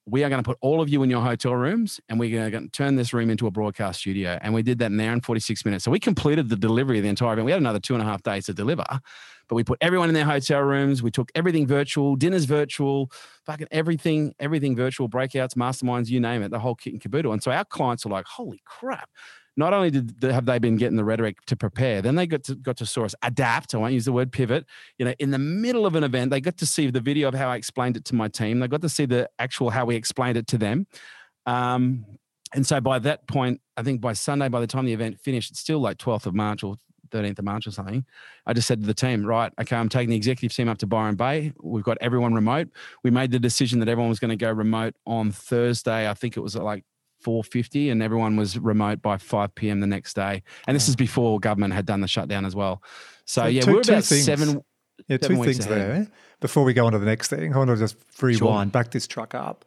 [0.05, 2.51] we are going to put all of you in your hotel rooms and we're going
[2.51, 4.37] to turn this room into a broadcast studio.
[4.41, 5.85] And we did that in an hour and 46 minutes.
[5.85, 7.45] So we completed the delivery of the entire event.
[7.45, 8.85] We had another two and a half days to deliver,
[9.51, 11.03] but we put everyone in their hotel rooms.
[11.03, 13.11] We took everything virtual, dinners virtual,
[13.45, 17.33] fucking everything, everything virtual, breakouts, masterminds, you name it, the whole kit and caboodle.
[17.33, 19.09] And so our clients are like, holy crap,
[19.57, 22.45] not only did they, have they been getting the rhetoric to prepare, then they got
[22.45, 23.75] to got to source adapt.
[23.75, 24.65] I won't use the word pivot.
[24.97, 27.33] You know, in the middle of an event, they got to see the video of
[27.33, 28.59] how I explained it to my team.
[28.59, 30.87] They got to see the actual how we explained it to them.
[31.45, 32.05] Um,
[32.55, 35.51] and so by that point, I think by Sunday, by the time the event finished,
[35.51, 36.77] it's still like 12th of March or
[37.11, 38.05] 13th of March or something.
[38.45, 40.87] I just said to the team, right, okay, I'm taking the executive team up to
[40.87, 41.53] Byron Bay.
[41.61, 42.69] We've got everyone remote.
[43.03, 46.09] We made the decision that everyone was going to go remote on Thursday.
[46.09, 46.83] I think it was like
[47.21, 49.79] 450 and everyone was remote by 5 p.m.
[49.79, 50.41] the next day.
[50.67, 52.81] And this is before government had done the shutdown as well.
[53.25, 54.23] So, So yeah, two- we're two about things.
[54.25, 54.61] seven.
[55.07, 55.77] Yeah, Seven two things ahead.
[55.77, 56.07] there.
[56.41, 59.07] Before we go on to the next thing, I want to just rewind, back this
[59.07, 59.65] truck up.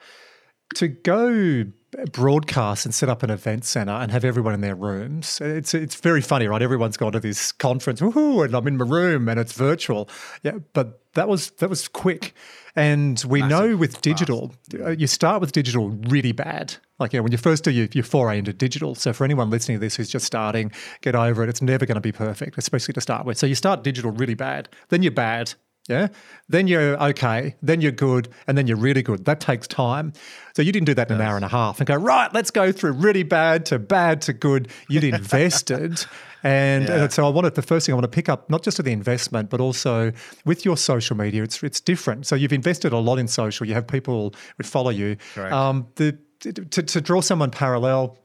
[0.77, 1.65] To go
[2.13, 5.95] broadcast and set up an event center and have everyone in their rooms, it's it's
[5.97, 6.63] very funny, right?
[6.63, 10.09] Everyone's gone to this conference, woohoo, and I'm in my room and it's virtual.
[10.43, 12.35] Yeah, but that was that was quick.
[12.77, 16.75] And we know with digital, uh, you start with digital really bad.
[16.99, 18.95] Like, you know, when you first do your, your foray into digital.
[18.97, 21.49] So, for anyone listening to this who's just starting, get over it.
[21.49, 23.39] It's never going to be perfect, especially to start with.
[23.39, 25.55] So, you start digital really bad, then you're bad,
[25.89, 26.09] yeah.
[26.49, 27.55] Then you're okay.
[27.63, 28.29] Then you're good.
[28.47, 29.25] And then you're really good.
[29.27, 30.13] That takes time.
[30.57, 32.51] So you didn't do that in an hour and a half and go, right, let's
[32.51, 34.69] go through really bad to bad to good.
[34.89, 36.05] You'd invested.
[36.43, 37.05] And, Yeah.
[37.05, 38.83] and so I wanted the first thing I want to pick up, not just to
[38.83, 40.13] the investment, but also
[40.45, 42.27] with your social media, it's it's different.
[42.27, 43.67] So you've invested a lot in social.
[43.67, 45.17] You have people who follow you.
[45.53, 48.19] Um, the to, to draw someone parallel,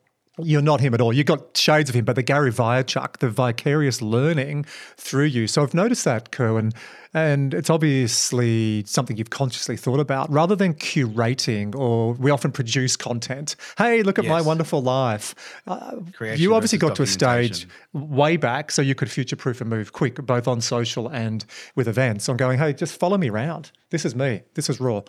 [0.43, 1.13] you're not him at all.
[1.13, 4.65] You've got shades of him, but the Gary Vaynerchuk, the vicarious learning
[4.97, 5.47] through you.
[5.47, 6.73] So I've noticed that, Kerwin,
[7.13, 12.95] and it's obviously something you've consciously thought about rather than curating or we often produce
[12.95, 13.55] content.
[13.77, 15.33] Hey, look at my wonderful life.
[15.65, 15.97] Uh,
[16.35, 19.93] you obviously got to a stage way back so you could future proof and move
[19.93, 22.29] quick, both on social and with events.
[22.29, 23.71] I'm going, hey, just follow me around.
[23.89, 24.43] This is me.
[24.53, 25.01] This is raw.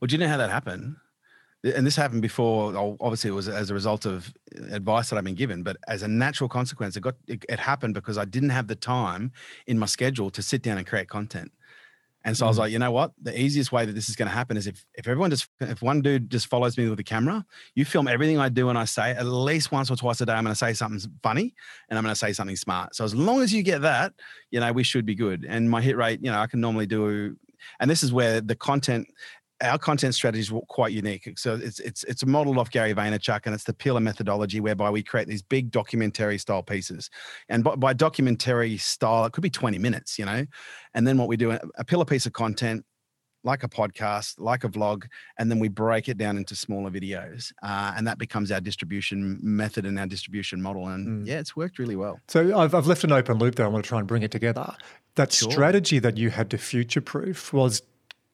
[0.00, 0.96] Well, do you know how that happened?
[1.62, 2.74] And this happened before.
[3.00, 6.02] Obviously, it was as a result of uh, advice that I've been given, but as
[6.02, 9.32] a natural consequence, it got it, it happened because I didn't have the time
[9.66, 11.52] in my schedule to sit down and create content.
[12.24, 12.60] And so I was mm.
[12.60, 13.12] like, you know what?
[13.22, 15.80] The easiest way that this is going to happen is if if everyone just if
[15.80, 17.44] one dude just follows me with a camera,
[17.74, 20.32] you film everything I do and I say at least once or twice a day.
[20.32, 21.54] I'm going to say something funny
[21.88, 22.94] and I'm going to say something smart.
[22.94, 24.12] So as long as you get that,
[24.50, 25.46] you know, we should be good.
[25.48, 27.36] And my hit rate, you know, I can normally do.
[27.78, 29.06] And this is where the content
[29.62, 31.38] our content strategy is quite unique.
[31.38, 34.90] So it's it's it's a model off Gary Vaynerchuk, and it's the pillar methodology whereby
[34.90, 37.10] we create these big documentary style pieces.
[37.48, 40.46] And by, by documentary style, it could be 20 minutes, you know.
[40.94, 42.84] And then what we do, a pillar piece of content,
[43.44, 45.04] like a podcast, like a vlog,
[45.38, 49.38] and then we break it down into smaller videos, uh, and that becomes our distribution
[49.42, 50.88] method and our distribution model.
[50.88, 51.26] And Mm.
[51.26, 52.20] yeah, it's worked really well.
[52.28, 53.66] So I've, I've left an open loop there.
[53.66, 54.74] I want to try and bring it together.
[55.16, 55.50] That Sure.
[55.50, 57.82] strategy that you had to future proof was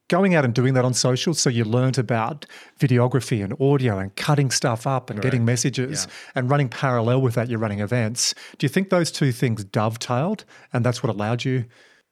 [0.08, 1.34] going out and doing that on social.
[1.34, 2.46] So you learned about
[2.78, 7.48] videography and audio and cutting stuff up and getting messages and running parallel with that,
[7.48, 8.34] you're running events.
[8.58, 11.64] Do you think those two things dovetailed and that's what allowed you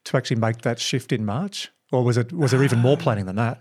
[0.05, 1.71] to actually make that shift in March?
[1.93, 3.03] Or was it was there even more ah.
[3.03, 3.61] planning than that?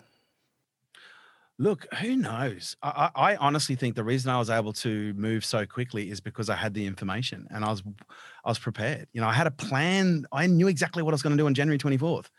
[1.59, 2.75] Look, who knows?
[2.81, 6.19] I, I I honestly think the reason I was able to move so quickly is
[6.19, 7.83] because I had the information and I was
[8.43, 9.07] I was prepared.
[9.13, 10.25] You know, I had a plan.
[10.31, 12.29] I knew exactly what I was going to do on January 24th.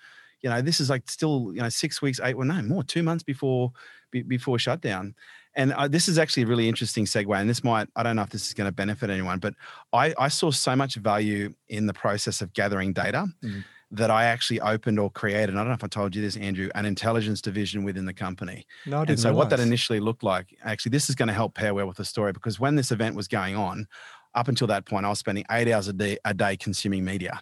[0.44, 3.02] You know, this is like still, you know, six weeks, eight, well, no, more, two
[3.02, 3.72] months before
[4.10, 5.14] be, before shutdown.
[5.56, 7.34] And uh, this is actually a really interesting segue.
[7.40, 9.54] And this might, I don't know if this is going to benefit anyone, but
[9.92, 13.64] I, I saw so much value in the process of gathering data Mhm.
[13.92, 15.48] that I actually opened or created.
[15.50, 18.12] And I don't know if I told you this, Andrew, an intelligence division within the
[18.12, 18.66] company.
[18.84, 21.34] No, I didn't And so what that initially looked like, actually, this is going to
[21.34, 23.86] help pair well with the story because when this event was going on,
[24.34, 27.40] up until that point, I was spending eight hours a day, a day consuming media.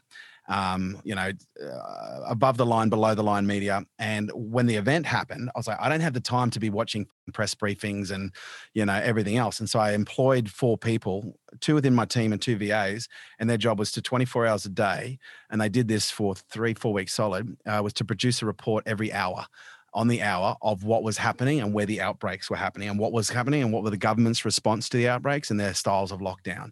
[0.49, 1.31] Um, you know,
[1.63, 3.85] uh, above the line, below the line media.
[3.99, 6.69] And when the event happened, I was like, I don't have the time to be
[6.69, 8.33] watching press briefings and,
[8.75, 9.61] you know, everything else.
[9.61, 13.57] And so I employed four people, two within my team and two VAs, and their
[13.57, 15.19] job was to 24 hours a day.
[15.49, 18.83] And they did this for three, four weeks solid, uh, was to produce a report
[18.87, 19.47] every hour
[19.95, 23.13] on the hour of what was happening and where the outbreaks were happening and what
[23.13, 26.21] was happening and what were the government's response to the outbreaks and their styles of
[26.21, 26.71] lockdown.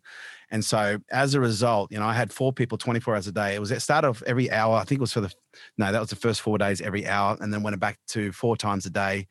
[0.51, 3.55] And so as a result, you know, I had four people 24 hours a day.
[3.55, 4.77] It was at start of every hour.
[4.77, 5.33] I think it was for the
[5.79, 8.57] no, that was the first four days every hour, and then went back to four
[8.57, 9.29] times a day.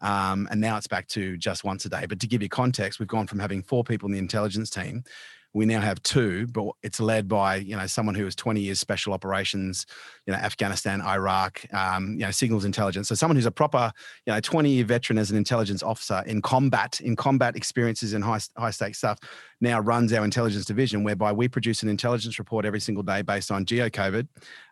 [0.00, 2.06] Um, and now it's back to just once a day.
[2.08, 5.04] But to give you context, we've gone from having four people in the intelligence team.
[5.54, 8.78] We now have two, but it's led by you know someone who was 20 years
[8.78, 9.86] special operations,
[10.26, 13.08] you know Afghanistan, Iraq, um, you know signals intelligence.
[13.08, 13.92] So someone who's a proper
[14.26, 18.22] you know 20 year veteran as an intelligence officer in combat, in combat experiences in
[18.22, 19.18] high high stakes stuff,
[19.60, 23.50] now runs our intelligence division, whereby we produce an intelligence report every single day based
[23.50, 24.26] on geo COVID,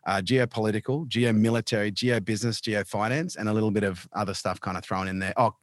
[0.06, 5.08] uh, geopolitical, geo-military, geo-business, geo-finance, and a little bit of other stuff kind of thrown
[5.08, 5.34] in there.
[5.36, 5.54] Oh,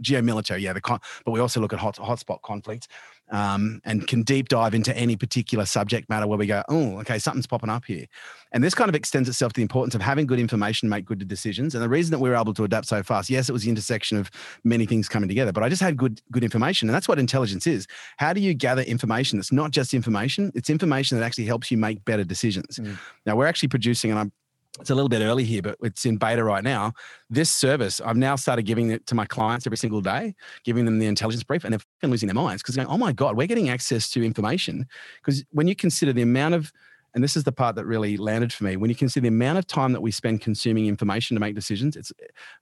[0.00, 0.72] geo-military, yeah.
[0.72, 2.88] The con- but we also look at hot hotspot conflict
[3.30, 7.18] um, and can deep dive into any particular subject matter where we go, oh, okay,
[7.18, 8.06] something's popping up here.
[8.52, 11.26] And this kind of extends itself to the importance of having good information, make good
[11.26, 11.74] decisions.
[11.74, 13.70] And the reason that we were able to adapt so fast, yes, it was the
[13.70, 14.30] intersection of
[14.64, 17.66] many things coming together, but I just had good good information, and that's what intelligence
[17.66, 17.86] is.
[18.18, 20.52] How do you gather information that's not just information?
[20.54, 22.78] It's information that actually helps you make better decisions.
[22.78, 22.98] Mm.
[23.26, 24.32] Now we're actually producing, and I'm
[24.80, 26.92] it's a little bit early here, but it's in beta right now.
[27.30, 30.34] This service, I've now started giving it to my clients every single day,
[30.64, 33.36] giving them the intelligence brief, and they're losing their minds because going, oh my God,
[33.36, 34.86] we're getting access to information.
[35.20, 36.72] Because when you consider the amount of,
[37.14, 39.58] and this is the part that really landed for me, when you consider the amount
[39.58, 42.12] of time that we spend consuming information to make decisions, it's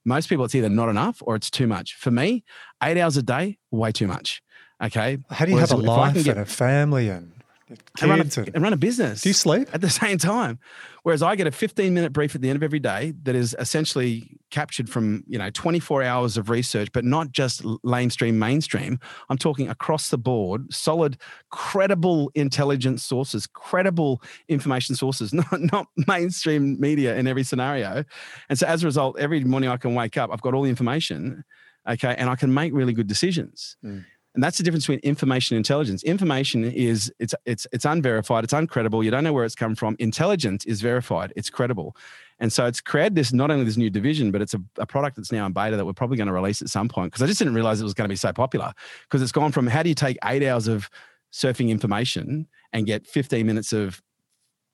[0.05, 1.95] most people it's either not enough or it's too much.
[1.95, 2.45] For me,
[2.81, 4.41] eight hours a day, way too much.
[4.81, 5.17] Okay.
[5.29, 7.33] How do you Whereas have a life get, and a family and
[7.67, 9.21] and run, a, and run, a, business.
[9.21, 10.59] Do you sleep at the same time?
[11.01, 13.55] Whereas I get a 15 minute brief at the end of every day that is
[13.57, 18.99] essentially captured from you know 24 hours of research, but not just lamestream mainstream.
[19.29, 21.17] I'm talking across the board, solid,
[21.49, 28.03] credible intelligence sources, credible information sources, not not mainstream media in every scenario.
[28.47, 30.69] And so as a result, every morning I can wake up, I've got all the
[30.69, 31.43] information,
[31.89, 33.77] okay, and I can make really good decisions.
[33.83, 34.05] Mm.
[34.35, 36.03] And that's the difference between information and intelligence.
[36.03, 39.03] Information is it's it's it's unverified, it's uncredible.
[39.03, 39.95] You don't know where it's come from.
[39.97, 41.95] Intelligence is verified, it's credible.
[42.37, 45.15] And so it's created this not only this new division, but it's a, a product
[45.15, 47.13] that's now in beta that we're probably going to release at some point.
[47.13, 48.73] Because I just didn't realize it was going to be so popular.
[49.03, 50.89] Because it's gone from how do you take eight hours of
[51.31, 54.01] surfing information and get 15 minutes of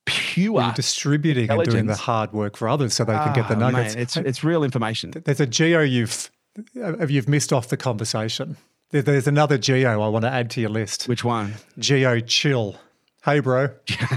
[0.08, 3.70] pure distributing and doing the hard work for others so they can get the ah,
[3.70, 3.94] nuggets.
[3.94, 5.12] Man, it's it's real information.
[5.12, 6.32] There's a geo you've
[6.74, 8.58] you've missed off the conversation.
[8.92, 11.08] There's another geo I want to add to your list.
[11.08, 11.54] Which one?
[11.80, 12.76] Geo chill.
[13.24, 13.70] Hey, bro.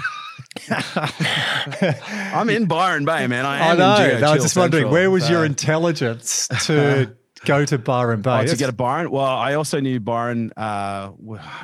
[0.71, 3.47] I'm in Byron Bay, man.
[3.47, 4.27] I, I know.
[4.27, 5.33] I was just wondering, where was so.
[5.33, 8.41] your intelligence to go to Byron Bay?
[8.41, 9.11] Oh, to get a Byron.
[9.11, 10.53] Well, I also knew Byron.
[10.57, 11.13] Uh,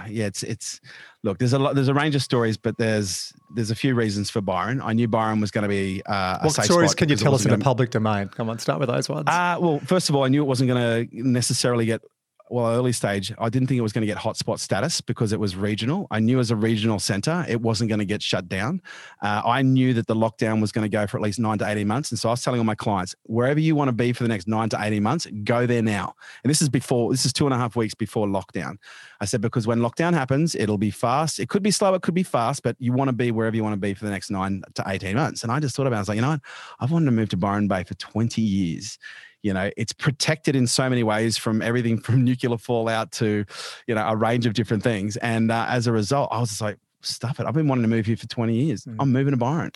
[0.09, 0.81] yeah, it's it's.
[1.23, 4.31] Look, there's a lot, there's a range of stories, but there's there's a few reasons
[4.31, 4.81] for Byron.
[4.81, 7.51] I knew Byron was going to be uh, what stories can you tell us in
[7.51, 8.29] the public domain?
[8.29, 9.25] Come on, start with those ones.
[9.27, 12.01] Uh, well, first of all, I knew it wasn't going to necessarily get
[12.51, 15.39] well, early stage, I didn't think it was going to get hotspot status because it
[15.39, 16.09] was regional.
[16.11, 18.83] I knew as a regional center, it wasn't going to get shut down.
[19.23, 21.69] Uh, I knew that the lockdown was going to go for at least nine to
[21.69, 22.11] 18 months.
[22.11, 24.29] And so I was telling all my clients, wherever you want to be for the
[24.29, 26.15] next nine to 18 months, go there now.
[26.43, 28.79] And this is before, this is two and a half weeks before lockdown.
[29.21, 31.39] I said, because when lockdown happens, it'll be fast.
[31.39, 33.63] It could be slow, it could be fast, but you want to be wherever you
[33.63, 35.45] want to be for the next nine to 18 months.
[35.45, 35.99] And I just thought about it.
[35.99, 36.41] I was like, you know what?
[36.81, 38.99] I've wanted to move to Byron Bay for 20 years
[39.43, 43.45] you know it's protected in so many ways from everything from nuclear fallout to
[43.87, 45.17] you know a range of different things.
[45.19, 47.47] And uh, as a result i was just like stuff it.
[47.47, 48.85] I've been wanting to move here for 20 years.
[48.85, 48.97] Mm.
[49.01, 49.73] i'm moving to byron.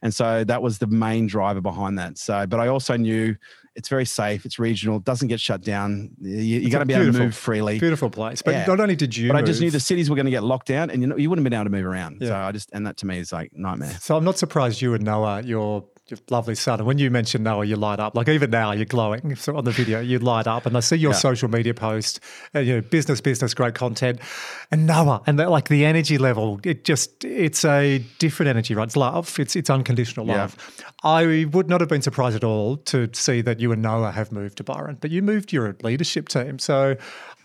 [0.00, 2.18] And so that was the main driver behind that.
[2.18, 3.36] So but i also knew
[3.74, 6.10] it's very safe it's regional doesn't get shut down.
[6.20, 7.78] You, are going to be able to move freely.
[7.78, 8.42] beautiful place.
[8.42, 8.66] But yeah.
[8.66, 10.44] not only did you but move, i just knew the cities were going to get
[10.44, 12.18] locked down and you know you wouldn't have been able to move around.
[12.20, 12.28] Yeah.
[12.28, 13.96] so i just and that to me is like nightmare.
[14.00, 16.80] So i'm not surprised you and noah your your lovely son.
[16.80, 18.14] And when you mention Noah, you light up.
[18.14, 20.00] Like even now, you're glowing so on the video.
[20.00, 21.18] You light up, and I see your yeah.
[21.18, 22.20] social media post.
[22.54, 24.20] Uh, you know, business, business, great content,
[24.70, 26.60] and Noah, and that, like the energy level.
[26.64, 28.84] It just it's a different energy, right?
[28.84, 29.38] It's love.
[29.38, 30.56] It's it's unconditional love.
[30.78, 30.90] Yeah.
[31.04, 34.32] I would not have been surprised at all to see that you and Noah have
[34.32, 36.58] moved to Byron, but you moved your leadership team.
[36.58, 36.96] So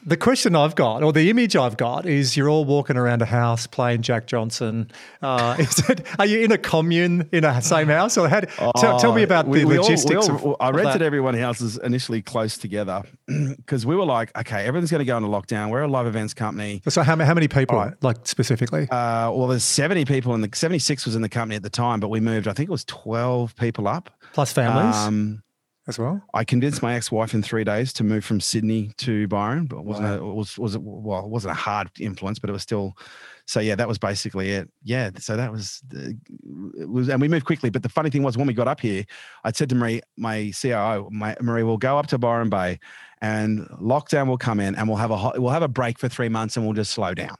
[0.06, 3.26] the question I've got, or the image I've got, is you're all walking around a
[3.26, 4.92] house playing Jack Johnson.
[5.22, 6.06] Uh, is it?
[6.20, 9.22] Are you in a commune in a same house, or had, oh, tell, tell, me
[9.22, 10.30] oh, about we, the we logistics?
[10.30, 14.36] All, all, of, I rented every one houses initially close together because we were like,
[14.38, 15.70] okay, everything's going to go into lockdown.
[15.70, 16.82] We're a live events company.
[16.88, 17.94] So how, how many people, right.
[18.02, 18.90] like specifically?
[18.90, 22.00] Uh, well, there's 70 people, and the 76 was in the company at the time,
[22.00, 22.48] but we moved.
[22.48, 24.96] I think it was 12 people up plus families.
[24.96, 25.44] Um,
[25.88, 26.22] as well?
[26.34, 29.86] I convinced my ex-wife in three days to move from Sydney to Byron, but it
[29.86, 30.14] wasn't wow.
[30.14, 32.98] a, it was was it well, it wasn't a hard influence, but it was still.
[33.46, 34.70] So yeah, that was basically it.
[34.84, 37.70] Yeah, so that was it was, and we moved quickly.
[37.70, 39.04] But the funny thing was, when we got up here,
[39.44, 42.80] I said to Marie, my CIO, my, Marie, we'll go up to Byron Bay,
[43.22, 46.30] and lockdown will come in, and we'll have a we'll have a break for three
[46.30, 47.36] months, and we'll just slow down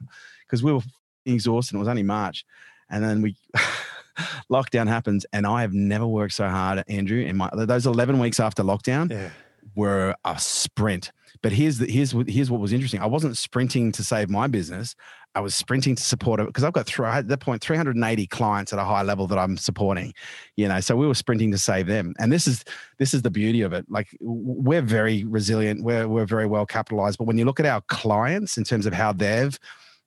[0.46, 0.82] because we were
[1.24, 1.74] exhausted.
[1.74, 2.44] and It was only March,
[2.90, 3.36] and then we.
[4.50, 7.20] lockdown happens, and I have never worked so hard, Andrew.
[7.20, 9.30] In my those eleven weeks after lockdown yeah.
[9.74, 11.12] were a sprint.
[11.42, 13.00] But here's the, here's here's what was interesting.
[13.00, 14.94] I wasn't sprinting to save my business.
[15.36, 18.72] I was sprinting to support it because I've got th- at that point 380 clients
[18.72, 20.14] at a high level that I'm supporting.
[20.56, 22.14] You know, so we were sprinting to save them.
[22.18, 22.64] And this is
[22.98, 23.84] this is the beauty of it.
[23.90, 25.82] Like we're very resilient.
[25.82, 27.18] We're we're very well capitalized.
[27.18, 29.58] But when you look at our clients in terms of how they've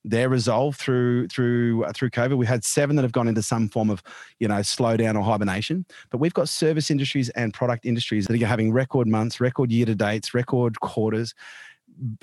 [0.08, 2.36] their resolve through through uh, through COVID.
[2.36, 4.02] We had seven that have gone into some form of
[4.38, 8.46] you know slowdown or hibernation, but we've got service industries and product industries that are
[8.46, 11.34] having record months, record year to dates, record quarters.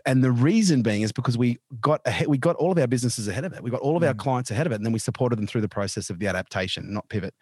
[0.06, 3.28] And the reason being is because we got ahead, we got all of our businesses
[3.28, 3.62] ahead of it.
[3.62, 4.18] We got all of our mm.
[4.18, 6.94] clients ahead of it, and then we supported them through the process of the adaptation,
[6.94, 7.34] not pivot.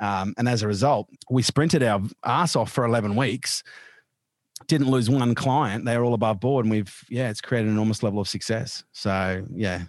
[0.00, 3.62] Um, and as a result, we sprinted our ass off for eleven weeks
[4.66, 5.84] didn't lose one client.
[5.84, 8.84] They're all above board, and we've yeah, it's created an enormous level of success.
[8.92, 9.84] So yeah,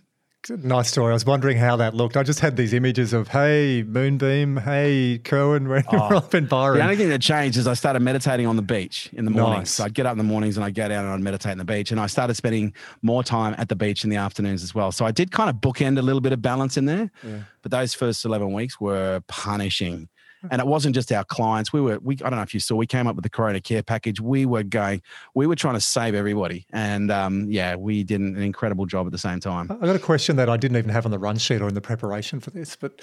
[0.50, 1.12] Nice story.
[1.12, 2.16] I was wondering how that looked.
[2.16, 6.78] I just had these images of, hey, Moonbeam, hey, Kerwin, we're oh, up in Byron.
[6.78, 9.60] The only thing that changed is I started meditating on the beach in the mornings.
[9.60, 9.72] Nice.
[9.72, 11.58] So I'd get up in the mornings and I'd go down and I'd meditate on
[11.58, 11.92] the beach.
[11.92, 14.94] And I started spending more time at the beach in the afternoons as well.
[14.94, 17.12] So I did kind of bookend a little bit of balance in there.
[17.22, 17.40] Yeah.
[17.62, 20.08] But those first 11 weeks were punishing
[20.50, 21.74] and it wasn't just our clients.
[21.74, 23.60] We were, we, I don't know if you saw, we came up with the Corona
[23.60, 24.22] Care package.
[24.22, 25.02] We were going,
[25.36, 26.66] we were trying to save everybody.
[26.72, 29.72] And um, yeah, we did an incredible job at the same time.
[29.72, 31.74] I got a question that I didn't even have on the run sheet or in
[31.74, 33.02] the preparation for this, but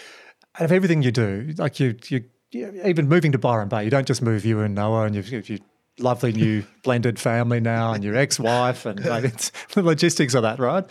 [0.59, 4.07] out of everything you do, like you, you, even moving to Byron Bay, you don't
[4.07, 5.59] just move you and Noah and you, you
[5.99, 10.59] lovely new blended family now and your ex-wife and like, it's the logistics of that,
[10.59, 10.85] right?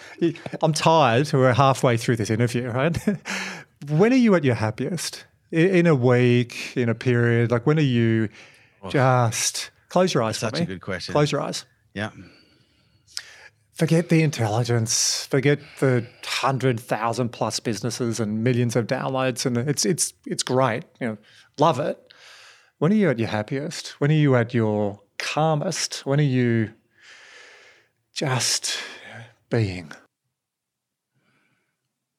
[0.62, 1.32] I'm tired.
[1.32, 2.98] We're halfway through this interview, right?
[3.90, 5.26] when are you at your happiest?
[5.52, 7.52] In a week, in a period?
[7.52, 8.30] Like when are you
[8.84, 8.90] oh.
[8.90, 10.38] just close your eyes?
[10.38, 11.14] Such a good question.
[11.14, 11.66] Close your eyes.
[11.94, 12.12] Yeah.
[13.74, 15.26] Forget the intelligence.
[15.30, 20.84] Forget the hundred thousand plus businesses and millions of downloads, and it's it's it's great.
[21.02, 21.18] You know,
[21.58, 22.00] love it.
[22.78, 24.00] When are you at your happiest?
[24.00, 26.06] When are you at your calmest?
[26.06, 26.74] When are you
[28.14, 28.78] just
[29.50, 29.92] being?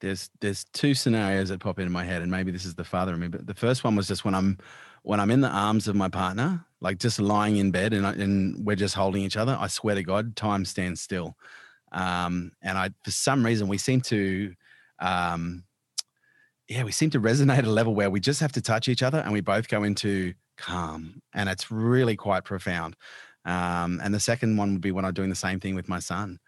[0.00, 3.12] There's there's two scenarios that pop into my head, and maybe this is the father
[3.12, 3.28] of me.
[3.28, 4.58] But the first one was just when I'm
[5.02, 8.12] when I'm in the arms of my partner, like just lying in bed, and I,
[8.12, 9.56] and we're just holding each other.
[9.58, 11.36] I swear to God, time stands still.
[11.92, 14.54] Um, and I, for some reason, we seem to,
[14.98, 15.64] um,
[16.68, 19.02] yeah, we seem to resonate at a level where we just have to touch each
[19.02, 22.96] other, and we both go into calm, and it's really quite profound.
[23.44, 26.00] Um, and the second one would be when I'm doing the same thing with my
[26.00, 26.40] son.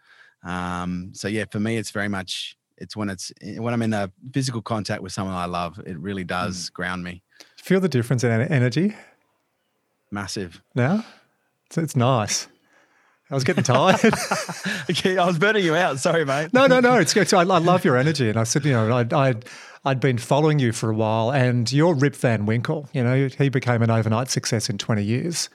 [0.43, 3.93] Um, so yeah, for me, it's very much it's when it's eh, when I'm in
[3.93, 6.73] a physical contact with someone I love, it really does mm.
[6.73, 7.23] ground me.
[7.57, 8.95] Feel the difference in energy?
[10.11, 10.61] Massive.
[10.75, 11.05] Now?
[11.67, 12.47] It's, it's nice.
[13.31, 13.99] I was getting tired.
[14.89, 15.99] okay, I was burning you out.
[15.99, 16.51] Sorry, mate.
[16.51, 16.95] no, no, no.
[16.95, 17.31] It's good.
[17.31, 19.35] I, I love your energy, and I said, you know, I, I,
[19.85, 22.89] I'd been following you for a while, and you're Rip Van Winkle.
[22.91, 25.49] You know, he became an overnight success in 20 years.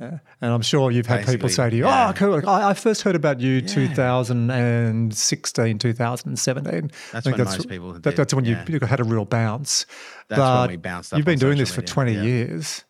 [0.00, 0.18] Yeah.
[0.40, 2.10] And I'm sure you've had Basically, people say to you, yeah.
[2.10, 2.48] "Oh, cool.
[2.48, 3.66] I, I, first heard about you yeah.
[3.66, 7.92] 2016, 2017." That's when that's, most people.
[7.92, 8.64] That, that's when yeah.
[8.66, 9.86] you, had a real bounce.
[10.28, 11.12] That's but when we bounced.
[11.12, 12.84] you've been doing this for 20 years.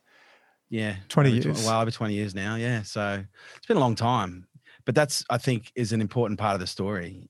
[0.71, 1.63] Yeah, 20 over years.
[1.63, 2.57] Tw- well, over 20 years now.
[2.57, 3.23] Yeah, so
[3.57, 4.47] it's been a long time.
[4.87, 7.29] But that's, I think, is an important part of the story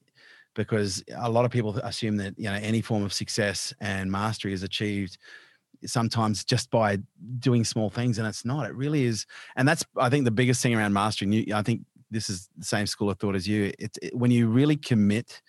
[0.55, 4.53] because a lot of people assume that you know any form of success and mastery
[4.53, 5.19] is achieved
[5.87, 6.99] sometimes just by
[7.39, 9.27] doing small things and it's not it really is
[9.57, 12.65] and that's i think the biggest thing around mastering you i think this is the
[12.65, 15.43] same school of thought as you it's it, when you really commit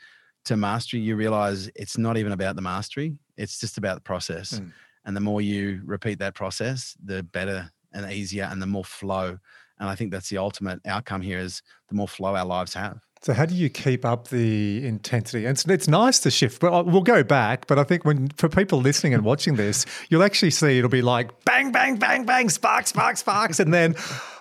[0.45, 4.59] to mastery you realize it's not even about the mastery it's just about the process
[4.59, 4.71] mm.
[5.05, 9.37] and the more you repeat that process the better and easier and the more flow
[9.79, 12.99] and i think that's the ultimate outcome here is the more flow our lives have
[13.25, 15.45] so how do you keep up the intensity?
[15.45, 17.65] And it's, it's nice to shift, but uh, we'll go back.
[17.65, 21.01] But I think when for people listening and watching this, you'll actually see it'll be
[21.01, 23.95] like bang, bang, bang, bang, sparks, sparks, sparks, and then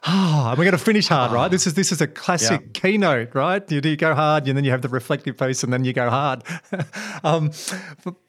[0.05, 1.51] ah, oh, we're going to finish hard, right?
[1.51, 2.71] This is this is a classic yeah.
[2.75, 3.73] keynote, right?
[3.73, 6.11] You, you go hard, and then you have the reflective piece, and then you go
[6.11, 6.43] hard.
[7.25, 7.53] um,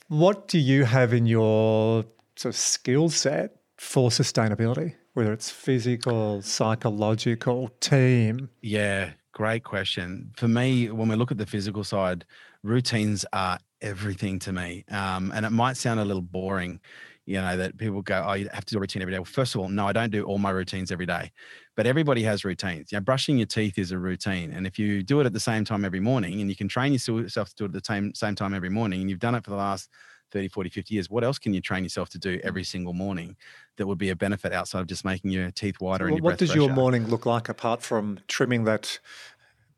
[0.07, 2.05] what do you have in your
[2.37, 4.95] sort of skill set for sustainability?
[5.15, 8.49] Whether it's physical, psychological, team.
[8.61, 10.31] Yeah, Great question.
[10.38, 12.23] For me, when we look at the physical side,
[12.63, 14.86] routines are everything to me.
[14.89, 16.79] Um, and it might sound a little boring,
[17.25, 19.19] you know, that people go, oh, you have to do a routine every day.
[19.19, 21.33] Well, first of all, no, I don't do all my routines every day,
[21.75, 22.93] but everybody has routines.
[22.93, 24.53] You know, brushing your teeth is a routine.
[24.53, 26.93] And if you do it at the same time every morning and you can train
[26.93, 29.43] yourself to do it at the same, same time every morning and you've done it
[29.43, 29.89] for the last
[30.36, 33.38] 30, 40, 50 years, what else can you train yourself to do every single morning
[33.77, 36.38] that would be a benefit outside of just making your teeth whiter and your What
[36.38, 36.59] does fresher?
[36.59, 38.99] your morning look like apart from trimming that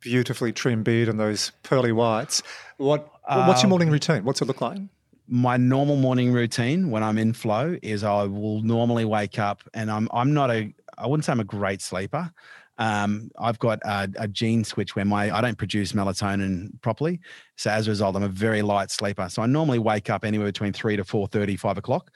[0.01, 2.41] beautifully trimmed beard and those pearly whites?
[2.77, 4.23] What What's your morning um, routine?
[4.23, 4.79] What's it look like?
[5.27, 9.91] My normal morning routine when I'm in flow is I will normally wake up and
[9.91, 12.31] I'm I'm not a I wouldn't say I'm a great sleeper.
[12.77, 17.19] Um, I've got a, a, gene switch where my I don't produce melatonin properly,
[17.55, 19.29] so as a result, I'm a very light sleeper.
[19.29, 22.11] So I normally wake up anywhere between three to four thirty, five o'clock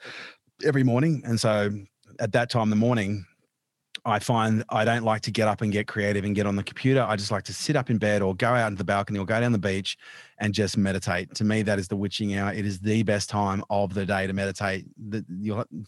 [0.64, 1.70] every morning, and so
[2.20, 3.26] at that time in the morning,
[4.04, 6.64] I find I don't like to get up and get creative and get on the
[6.64, 7.02] computer.
[7.02, 9.24] I just like to sit up in bed or go out into the balcony or
[9.24, 9.96] go down the beach
[10.38, 11.32] and just meditate.
[11.36, 12.52] To me, that is the witching hour.
[12.52, 14.86] It is the best time of the day to meditate.
[15.08, 15.24] The,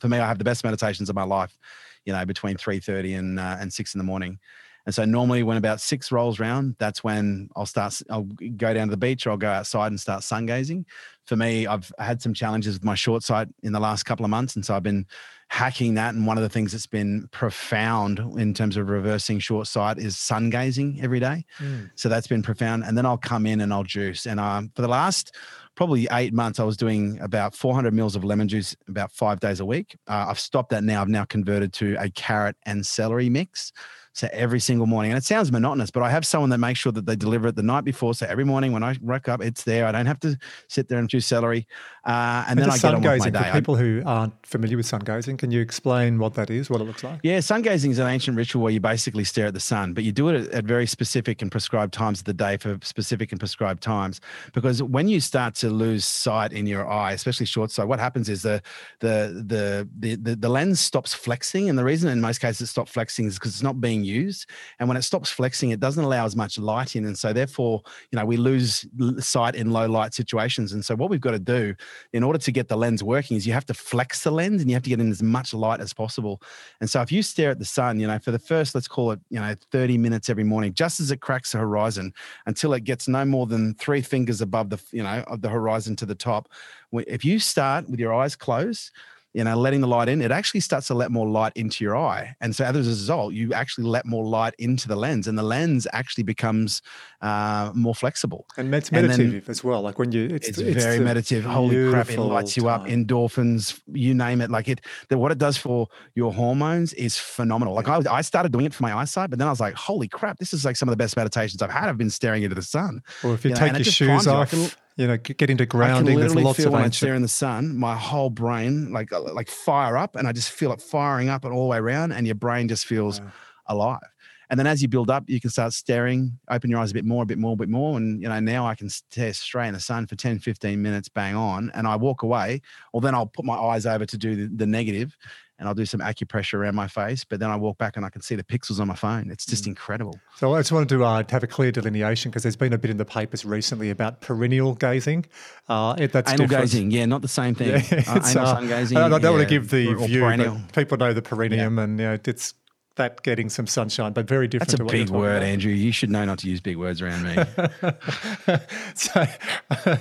[0.01, 1.59] for me, I have the best meditations of my life.
[2.05, 4.39] You know, between three thirty and uh, and six in the morning
[4.87, 8.89] And so normally when about six rolls round, that's when I'll start, I'll go down
[8.89, 10.85] to the beach or I'll go outside and start sun gazing.
[11.27, 14.31] For me, I've had some challenges with my short sight in the last couple of
[14.31, 14.57] months.
[14.57, 15.07] And so I've been
[15.49, 16.15] hacking that.
[16.15, 20.19] And one of the things that's been profound in terms of reversing short sight is
[20.19, 21.47] sun gazing every day.
[21.59, 21.91] Mm.
[21.95, 22.85] So that's been profound.
[22.85, 24.27] And then I'll come in and I'll juice.
[24.27, 25.35] And um, for the last
[25.75, 29.61] probably eight months, I was doing about 400 mils of lemon juice about five days
[29.61, 29.97] a week.
[30.07, 31.03] Uh, I've stopped that now.
[31.03, 33.73] I've now converted to a carrot and celery mix.
[34.15, 36.93] So every single morning, and it sounds monotonous, but I have someone that makes sure
[36.93, 38.15] that they deliver it the night before.
[38.15, 39.87] So every morning when I wake up, it's there.
[39.87, 40.39] I don't have to
[40.69, 41.67] sit there and chew celery.
[42.07, 43.51] Uh, and, and then I get on with my day.
[43.51, 46.81] For people who aren't familiar with sun gazing, can you explain what that is, what
[46.81, 47.21] it looks like?
[47.25, 50.05] Yeah, sun gazing is an ancient ritual where you basically stare at the sun, but
[50.05, 53.33] you do it at, at very specific and prescribed times of the day for specific
[53.33, 54.21] and prescribed times.
[54.53, 58.29] Because when you start to lose sight in your eye, especially short sight, what happens
[58.29, 58.63] is the
[59.01, 62.67] the the the the, the lens stops flexing, and the reason in most cases it
[62.69, 64.49] stops flexing is because it's not being used.
[64.79, 67.05] And when it stops flexing, it doesn't allow as much light in.
[67.07, 68.87] And so therefore, you know, we lose
[69.19, 70.73] sight in low light situations.
[70.73, 71.75] And so what we've got to do
[72.13, 74.71] in order to get the lens working is you have to flex the lens and
[74.71, 76.41] you have to get in as much light as possible.
[76.81, 79.13] And so if you stare at the sun, you know, for the first, let's call
[79.13, 82.13] it, you know, 30 minutes every morning, just as it cracks the horizon
[82.47, 85.97] until it gets no more than three fingers above the, you know, of the horizon
[85.97, 86.49] to the top.
[86.93, 88.91] If you start with your eyes closed,
[89.35, 91.97] you know, letting the light in, it actually starts to let more light into your
[91.97, 92.37] eye.
[92.41, 95.43] And so as a result, you actually let more light into the lens and the
[95.43, 96.81] lens actually becomes
[97.21, 98.47] uh, more flexible.
[98.57, 99.83] And it's meditative and as well.
[99.83, 101.45] Like when you, it's, it's, it's very meditative.
[101.45, 104.51] Holy crap, it lights you up, endorphins, you name it.
[104.51, 104.81] Like it,
[105.11, 107.75] what it does for your hormones is phenomenal.
[107.75, 110.07] Like I, I started doing it for my eyesight, but then I was like, holy
[110.07, 111.89] crap, this is like some of the best meditations I've had.
[111.89, 113.03] I've been staring into the sun.
[113.25, 116.19] Or if you, you take know, your shoes off you know, get into grounding.
[116.19, 116.83] I can literally feel when.
[116.83, 120.33] I stare in the sun, my whole brain like uh, like fire up, and I
[120.33, 123.21] just feel it firing up and all the way around, and your brain just feels
[123.21, 123.33] wow.
[123.67, 124.15] alive.
[124.51, 127.05] And then as you build up, you can start staring, open your eyes a bit
[127.05, 127.97] more, a bit more, a bit more.
[127.97, 131.09] And, you know, now I can stare straight in the sun for 10, 15 minutes,
[131.09, 131.71] bang on.
[131.75, 132.61] And I walk away,
[132.93, 135.17] or then I'll put my eyes over to do the, the negative
[135.59, 137.25] and I'll do some acupressure around my face.
[137.25, 139.31] But then I walk back and I can see the pixels on my phone.
[139.31, 139.69] It's just mm.
[139.69, 140.19] incredible.
[140.37, 142.91] So I just wanted to uh, have a clear delineation because there's been a bit
[142.91, 145.27] in the papers recently about perineal gazing.
[145.69, 146.71] Uh, it, that's anal different.
[146.71, 147.69] gazing, yeah, not the same thing.
[147.69, 148.97] Yeah, uh, anal sun gazing.
[148.97, 151.85] I don't, yeah, want to give the view, people know the perineum, yeah.
[151.85, 152.55] and you know, it's
[152.97, 154.71] that getting some sunshine, but very different.
[154.71, 155.43] That's a big word, about.
[155.43, 155.73] Andrew.
[155.73, 157.35] You should know not to use big words around me.
[158.95, 159.27] so,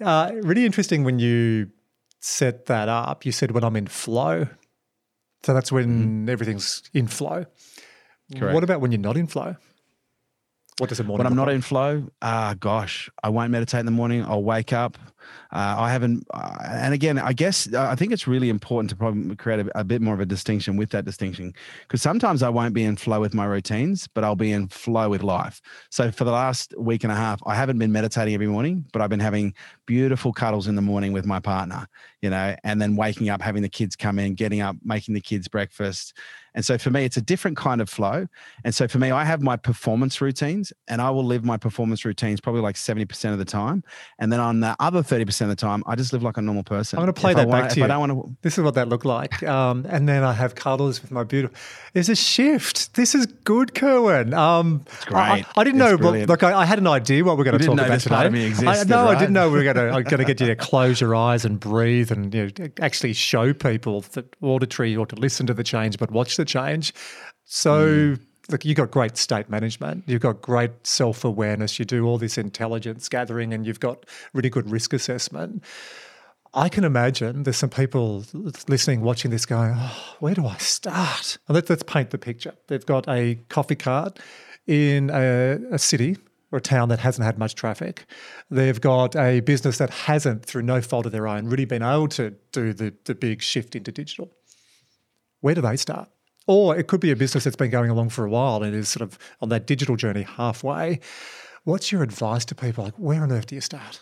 [0.00, 1.70] uh, really interesting when you
[2.20, 3.26] set that up.
[3.26, 4.46] You said when I'm in flow,
[5.46, 6.28] so that's when mm-hmm.
[6.28, 7.46] everything's in flow.
[8.36, 8.52] Correct.
[8.52, 9.54] What about when you're not in flow?
[10.78, 11.24] What does a morning?
[11.24, 14.22] When I'm not in flow, ah, uh, gosh, I won't meditate in the morning.
[14.22, 14.98] I'll wake up.
[15.52, 18.96] Uh, I haven't, uh, and again, I guess uh, I think it's really important to
[18.96, 22.48] probably create a, a bit more of a distinction with that distinction because sometimes I
[22.48, 25.60] won't be in flow with my routines, but I'll be in flow with life.
[25.90, 29.02] So for the last week and a half, I haven't been meditating every morning, but
[29.02, 29.54] I've been having
[29.86, 31.86] beautiful cuddles in the morning with my partner,
[32.20, 35.20] you know, and then waking up, having the kids come in, getting up, making the
[35.20, 36.12] kids breakfast.
[36.56, 38.26] And so for me, it's a different kind of flow.
[38.64, 42.04] And so for me, I have my performance routines and I will live my performance
[42.04, 43.84] routines probably like 70% of the time.
[44.18, 46.64] And then on the other 30% of the time, I just live like a normal
[46.64, 46.98] person.
[46.98, 47.84] I'm going to play if that back to you.
[47.84, 48.36] I don't want to...
[48.40, 49.42] This is what that looked like.
[49.42, 51.56] Um, and then I have cuddles with my beautiful.
[51.92, 52.94] There's a shift.
[52.94, 54.32] This is good, Kerwin.
[54.32, 55.18] Um, it's great.
[55.18, 56.10] I, I didn't it's know.
[56.10, 58.14] Look, I, I, had an idea what we're going to talk about today.
[58.14, 59.16] Part of me existed, I, no, right?
[59.16, 59.90] I didn't know we were going to.
[59.90, 63.12] I'm going to get you to close your eyes and breathe and you know, actually
[63.12, 66.94] show people that auditory or to listen to the change, but watch the change.
[67.44, 67.86] So.
[67.86, 72.18] Mm look, you've got great state management, you've got great self awareness, you do all
[72.18, 75.62] this intelligence gathering, and you've got really good risk assessment.
[76.54, 78.24] I can imagine there's some people
[78.66, 81.36] listening, watching this going, oh, where do I start?
[81.48, 82.54] And let's, let's paint the picture.
[82.68, 84.18] They've got a coffee cart
[84.66, 86.16] in a, a city
[86.52, 88.06] or a town that hasn't had much traffic.
[88.50, 92.08] They've got a business that hasn't, through no fault of their own, really been able
[92.08, 94.32] to do the, the big shift into digital.
[95.40, 96.08] Where do they start?
[96.46, 98.88] Or it could be a business that's been going along for a while and is
[98.88, 101.00] sort of on that digital journey halfway.
[101.64, 102.84] What's your advice to people?
[102.84, 104.00] Like, where on earth do you start?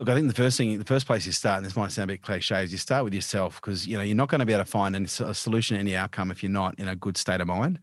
[0.00, 2.10] Look, I think the first thing, the first place you start, and this might sound
[2.10, 4.44] a bit cliche, is you start with yourself because you know you're not going to
[4.44, 7.40] be able to find a solution any outcome if you're not in a good state
[7.40, 7.78] of mind.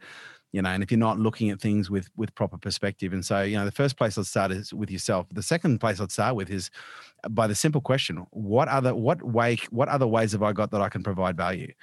[0.51, 3.41] You know, and if you're not looking at things with with proper perspective, and so
[3.41, 5.27] you know, the first place I'd start is with yourself.
[5.31, 6.69] The second place I'd start with is
[7.29, 10.81] by the simple question: What other what way what other ways have I got that
[10.81, 11.73] I can provide value?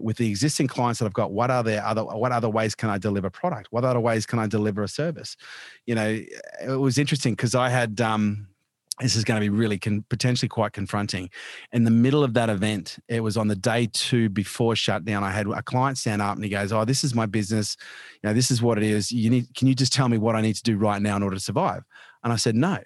[0.00, 2.88] with the existing clients that I've got, what are there other what other ways can
[2.88, 3.68] I deliver product?
[3.70, 5.36] What other ways can I deliver a service?
[5.86, 6.20] You know,
[6.62, 8.48] it was interesting because I had um,
[9.00, 11.30] this is going to be really con- potentially quite confronting.
[11.72, 15.24] In the middle of that event, it was on the day two before shutdown.
[15.24, 17.76] I had a client stand up and he goes, "Oh, this is my business.
[18.22, 19.12] You know, this is what it is.
[19.12, 19.54] You need.
[19.54, 21.42] Can you just tell me what I need to do right now in order to
[21.42, 21.82] survive?"
[22.24, 22.78] And I said, "No."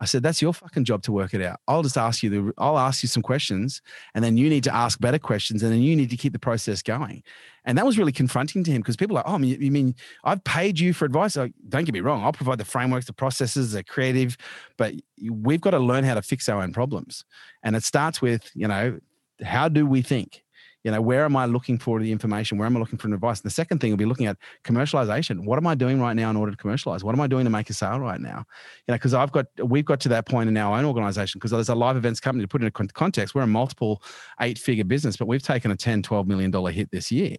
[0.00, 1.60] I said, that's your fucking job to work it out.
[1.66, 3.82] I'll just ask you the, I'll ask you some questions
[4.14, 6.38] and then you need to ask better questions and then you need to keep the
[6.38, 7.22] process going.
[7.64, 9.94] And that was really confronting to him because people are like, oh, you mean
[10.24, 11.36] I've paid you for advice?
[11.36, 12.22] Like, don't get me wrong.
[12.24, 14.36] I'll provide the frameworks, the processes, the creative,
[14.76, 14.94] but
[15.30, 17.24] we've got to learn how to fix our own problems.
[17.62, 18.98] And it starts with, you know,
[19.42, 20.44] how do we think?
[20.84, 22.58] You know where am i looking for the information?
[22.58, 23.40] Where am i looking for advice?
[23.40, 25.44] And the second thing will be looking at commercialization.
[25.44, 27.02] What am i doing right now in order to commercialize?
[27.04, 28.44] What am i doing to make a sale right now?
[28.86, 31.50] You know because i've got we've got to that point in our own organization because
[31.50, 34.02] there's a live events company to put in a context we're a multiple
[34.40, 37.36] eight figure business but we've taken a 10 12 million dollar hit this year.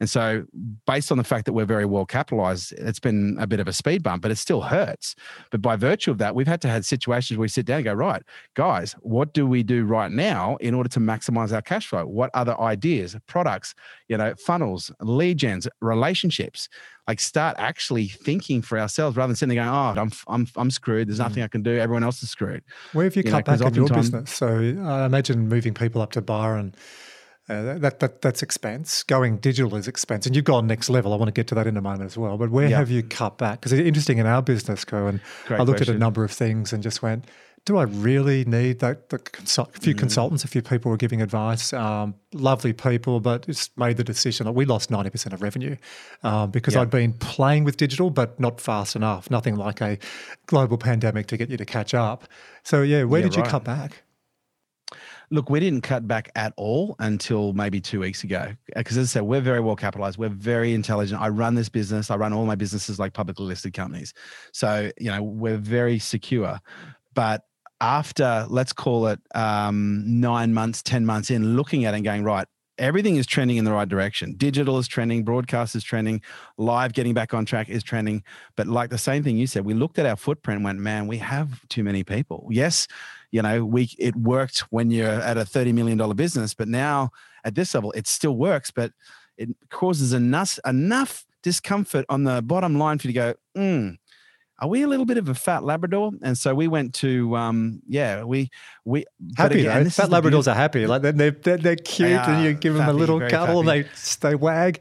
[0.00, 0.44] And so
[0.86, 3.72] based on the fact that we're very well capitalized it's been a bit of a
[3.72, 5.14] speed bump but it still hurts.
[5.50, 7.84] But by virtue of that we've had to have situations where we sit down and
[7.84, 8.22] go right
[8.54, 12.04] guys what do we do right now in order to maximize our cash flow?
[12.06, 13.74] What other ideas ideas, products,
[14.08, 16.68] you know, funnels, lead gens, relationships.
[17.06, 20.70] Like start actually thinking for ourselves rather than sitting there going, "Oh, I'm I'm I'm
[20.70, 21.08] screwed.
[21.08, 21.46] There's nothing mm.
[21.46, 21.76] I can do.
[21.76, 22.62] Everyone else is screwed."
[22.92, 24.30] Where have you, you cut know, back in your business?
[24.30, 26.74] So I imagine moving people up to Byron.
[27.48, 29.02] Uh, that, that that's expense.
[29.02, 31.12] Going digital is expense, and you've gone next level.
[31.12, 32.38] I want to get to that in a moment as well.
[32.38, 33.58] But where have you cut back?
[33.58, 35.08] Because it's interesting in our business, Co.
[35.08, 35.94] And Great I looked question.
[35.94, 37.24] at a number of things and just went,
[37.66, 39.10] do I really need that?
[39.10, 39.98] The consult, a few mm.
[39.98, 44.46] consultants, a few people were giving advice, um, lovely people, but it's made the decision
[44.46, 45.76] that we lost 90% of revenue
[46.22, 46.82] um, because yep.
[46.82, 49.30] I'd been playing with digital, but not fast enough.
[49.30, 49.98] Nothing like a
[50.46, 52.24] global pandemic to get you to catch up.
[52.62, 54.02] So, yeah, where yeah, did you cut back?
[55.32, 58.52] Look, we didn't cut back at all until maybe two weeks ago.
[58.74, 60.18] Because as I said, we're very well capitalized.
[60.18, 61.20] We're very intelligent.
[61.20, 62.10] I run this business.
[62.10, 64.12] I run all my businesses like publicly listed companies.
[64.52, 66.58] So, you know, we're very secure.
[67.14, 67.44] But
[67.80, 72.46] after let's call it um, nine months, 10 months in, looking at and going, right,
[72.78, 74.34] everything is trending in the right direction.
[74.36, 76.22] Digital is trending, broadcast is trending,
[76.56, 78.24] live getting back on track is trending.
[78.56, 81.06] But like the same thing you said, we looked at our footprint and went, man,
[81.06, 82.48] we have too many people.
[82.50, 82.88] Yes,
[83.30, 87.10] you know, we it worked when you're at a $30 million business, but now
[87.44, 88.92] at this level, it still works, but
[89.36, 93.90] it causes enough enough discomfort on the bottom line for you to go, hmm
[94.60, 96.12] are we a little bit of a fat Labrador?
[96.22, 98.50] And so we went to, um, yeah, we
[98.84, 99.06] we
[99.36, 99.90] happy again, though.
[99.90, 102.92] Fat Labradors are happy, like they're they're, they're cute, they and you give them a
[102.92, 103.86] little cuddle, they
[104.20, 104.80] they wag.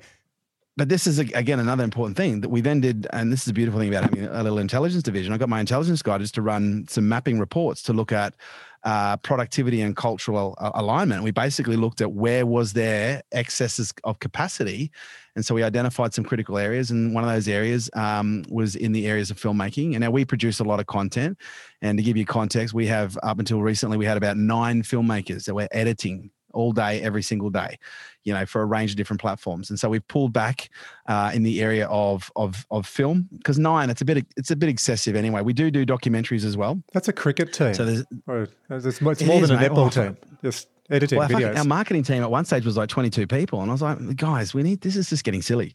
[0.75, 3.53] But this is again another important thing that we then did, and this is a
[3.53, 5.33] beautiful thing about having a little intelligence division.
[5.33, 8.33] I got my intelligence guy just to run some mapping reports to look at
[8.83, 11.23] uh, productivity and cultural alignment.
[11.23, 14.91] We basically looked at where was there excesses of capacity,
[15.39, 16.91] and so we identified some critical areas.
[16.91, 19.93] And one of those areas um, was in the areas of filmmaking.
[19.93, 21.37] And now we produce a lot of content.
[21.81, 25.45] And to give you context, we have up until recently we had about nine filmmakers
[25.45, 27.79] that were editing all day, every single day,
[28.25, 29.69] you know, for a range of different platforms.
[29.69, 30.69] And so we've pulled back
[31.07, 34.57] uh, in the area of of of film because nine, it's a bit it's a
[34.57, 35.41] bit excessive anyway.
[35.41, 36.83] We do do documentaries as well.
[36.91, 37.73] That's a cricket team.
[37.75, 38.03] So there's,
[38.69, 40.17] it's, it's more it than is, a netball oh, team.
[40.43, 41.57] Just editing well, videos.
[41.57, 44.53] Our marketing team at one stage was like 22 people, and I was like, guys,
[44.53, 45.73] we need this is just getting silly.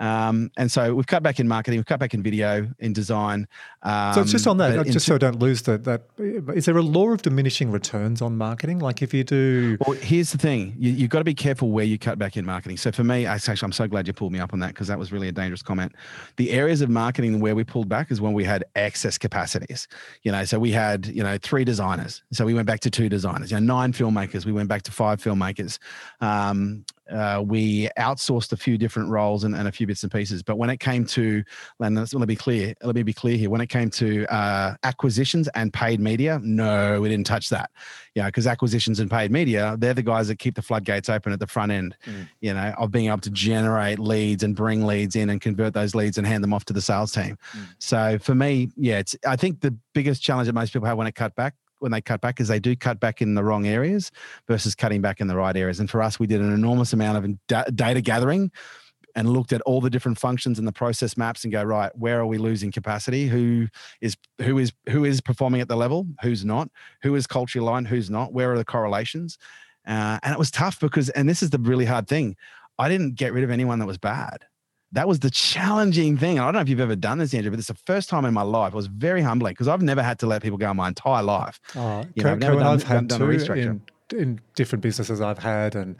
[0.00, 3.46] Um, and so we've cut back in marketing, we've cut back in video, in design.
[3.82, 5.84] Um, so it's just on that, just so I don't lose that.
[5.84, 8.78] That is there a law of diminishing returns on marketing?
[8.78, 11.84] Like if you do, well, here's the thing: you, have got to be careful where
[11.84, 12.78] you cut back in marketing.
[12.78, 14.98] So for me, actually, I'm so glad you pulled me up on that because that
[14.98, 15.92] was really a dangerous comment.
[16.36, 19.86] The areas of marketing where we pulled back is when we had excess capacities.
[20.22, 23.10] You know, so we had you know three designers, so we went back to two
[23.10, 23.50] designers.
[23.50, 25.78] You know, nine filmmakers, we went back to five filmmakers.
[26.22, 30.42] Um, uh, we outsourced a few different roles and, and, a few bits and pieces.
[30.42, 31.42] But when it came to,
[31.80, 33.50] and let me be clear, let me be clear here.
[33.50, 37.70] When it came to uh, acquisitions and paid media, no, we didn't touch that.
[38.14, 41.40] Yeah, because acquisitions and paid media, they're the guys that keep the floodgates open at
[41.40, 41.96] the front end.
[42.06, 42.28] Mm.
[42.40, 45.94] You know, of being able to generate leads and bring leads in and convert those
[45.94, 47.38] leads and hand them off to the sales team.
[47.52, 47.66] Mm.
[47.78, 49.16] So for me, yeah, it's.
[49.26, 52.00] I think the biggest challenge that most people have when it cut back when they
[52.00, 54.10] cut back is they do cut back in the wrong areas
[54.48, 55.80] versus cutting back in the right areas.
[55.80, 58.50] And for us, we did an enormous amount of data gathering
[59.16, 62.20] and looked at all the different functions and the process maps and go right where
[62.20, 63.26] are we losing capacity?
[63.26, 63.66] Who
[64.00, 66.06] is who is who is performing at the level?
[66.22, 66.68] Who's not?
[67.02, 67.88] Who is culturally aligned?
[67.88, 68.32] Who's not?
[68.32, 69.36] Where are the correlations?
[69.86, 72.36] Uh, and it was tough because and this is the really hard thing
[72.78, 74.44] i didn't get rid of anyone that was bad
[74.92, 76.38] that was the challenging thing.
[76.38, 78.24] And I don't know if you've ever done this, Andrew, but it's the first time
[78.24, 78.72] in my life.
[78.72, 81.60] It was very humbling because I've never had to let people go my entire life.
[81.76, 83.66] Oh, you know, I've never done, I've had done, done restructure.
[83.66, 83.82] In
[84.12, 85.96] in different businesses I've had and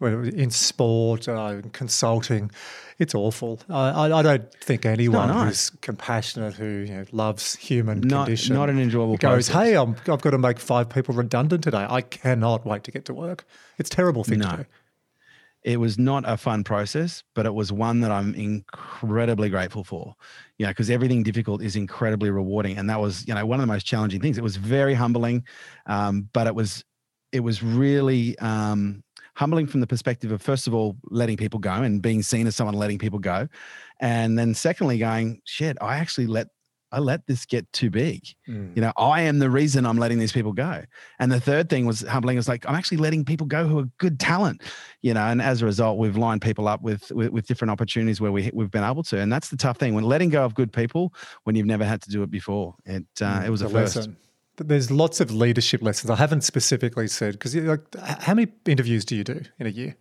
[0.00, 2.50] in sport, uh, consulting.
[2.98, 3.60] It's awful.
[3.68, 5.70] I, I don't think anyone nice.
[5.70, 9.54] who's compassionate, who you know, loves human not, condition, not an enjoyable goes, process.
[9.54, 11.86] "Hey, I'm, I've got to make five people redundant today.
[11.88, 13.44] I cannot wait to get to work."
[13.78, 14.50] It's a terrible thing no.
[14.50, 14.64] to do.
[15.64, 20.14] It was not a fun process, but it was one that I'm incredibly grateful for.
[20.58, 23.66] You know, because everything difficult is incredibly rewarding, and that was you know one of
[23.66, 24.38] the most challenging things.
[24.38, 25.44] It was very humbling,
[25.86, 26.84] um, but it was
[27.30, 29.02] it was really um,
[29.36, 32.56] humbling from the perspective of first of all letting people go and being seen as
[32.56, 33.46] someone letting people go,
[34.00, 36.48] and then secondly going shit, I actually let
[36.92, 38.22] I let this get too big.
[38.48, 38.76] Mm.
[38.76, 40.84] You know, I am the reason I'm letting these people go.
[41.18, 43.88] And the third thing was humbling is like I'm actually letting people go who are
[43.98, 44.62] good talent.
[45.00, 48.20] You know, and as a result, we've lined people up with with, with different opportunities
[48.20, 49.18] where we we've been able to.
[49.18, 51.12] And that's the tough thing when letting go of good people
[51.44, 52.74] when you've never had to do it before.
[52.84, 53.96] It uh, mm, it was a, first.
[53.96, 54.16] Lesson
[54.56, 56.10] there's lots of leadership lessons.
[56.10, 59.96] I haven't specifically said because like, how many interviews do you do in a year?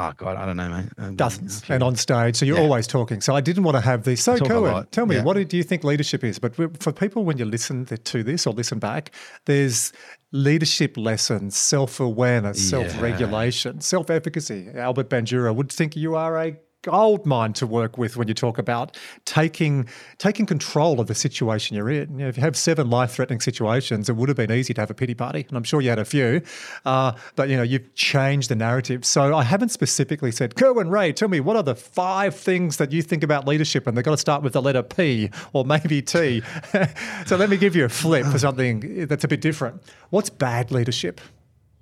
[0.00, 0.86] Oh God, I don't know, mate.
[0.96, 2.62] Um, Dozens, and on stage, so you're yeah.
[2.62, 3.20] always talking.
[3.20, 4.22] So I didn't want to have these.
[4.22, 5.24] So Kerwin, tell me, yeah.
[5.24, 6.38] what do you think leadership is?
[6.38, 9.10] But for people, when you listen to this or listen back,
[9.46, 9.92] there's
[10.30, 12.78] leadership lessons, self awareness, yeah.
[12.78, 14.68] self regulation, self efficacy.
[14.76, 16.56] Albert Bandura would think you are a
[16.88, 19.86] gold mine to work with when you talk about taking
[20.16, 22.10] taking control of the situation you're in.
[22.12, 24.80] You know, if you have seven life threatening situations, it would have been easy to
[24.80, 26.40] have a pity party, and I'm sure you had a few.
[26.86, 29.04] Uh, but you know, you've changed the narrative.
[29.04, 32.90] So I haven't specifically said, Kerwin Rae, tell me what are the five things that
[32.90, 36.00] you think about leadership, and they've got to start with the letter P or maybe
[36.00, 36.42] T.
[37.26, 39.82] so let me give you a flip for something that's a bit different.
[40.08, 41.20] What's bad leadership?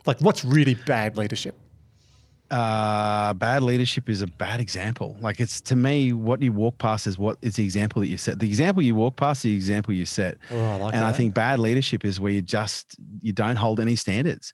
[0.05, 1.57] Like, what's really bad leadership?
[2.51, 5.17] Uh, bad leadership is a bad example.
[5.21, 8.19] Like it's to me, what you walk past is what is the example that you
[8.19, 8.39] set.
[8.39, 10.39] The example you walk past, the example you set.
[10.51, 11.09] Oh, I like and that.
[11.09, 14.53] I think bad leadership is where you just you don't hold any standards.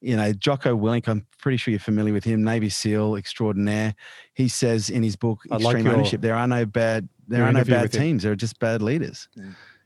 [0.00, 3.94] You know, Jocko Willink, I'm pretty sure you're familiar with him, Navy SEAL extraordinaire.
[4.34, 7.52] He says in his book Extreme like your, Ownership, there are no bad there are
[7.52, 8.22] no bad teams.
[8.22, 9.28] There are just bad leaders.
[9.34, 9.44] Yeah.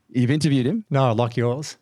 [0.09, 0.85] You've interviewed him?
[0.89, 1.77] No, I like yours.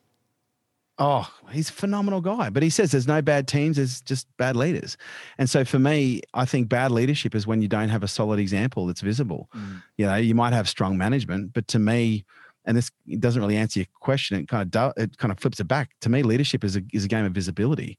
[1.00, 2.50] Oh, he's a phenomenal guy.
[2.50, 4.98] But he says there's no bad teams, there's just bad leaders.
[5.38, 8.40] And so for me, I think bad leadership is when you don't have a solid
[8.40, 9.50] example that's visible.
[9.56, 9.84] Mm.
[9.98, 12.26] You know, you might have strong management, but to me,
[12.66, 15.60] and this doesn't really answer your question, it kind of do, it kind of flips
[15.60, 15.92] it back.
[16.02, 17.98] To me, leadership is a is a game of visibility.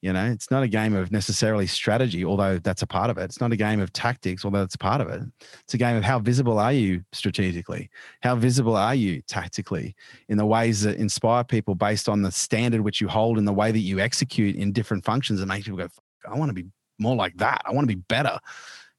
[0.00, 3.24] You know, it's not a game of necessarily strategy, although that's a part of it.
[3.24, 5.22] It's not a game of tactics, although it's part of it.
[5.64, 7.90] It's a game of how visible are you strategically?
[8.22, 9.96] How visible are you tactically
[10.28, 13.52] in the ways that inspire people based on the standard which you hold and the
[13.52, 15.88] way that you execute in different functions and make people go,
[16.30, 16.66] I want to be
[17.00, 17.62] more like that.
[17.64, 18.38] I want to be better.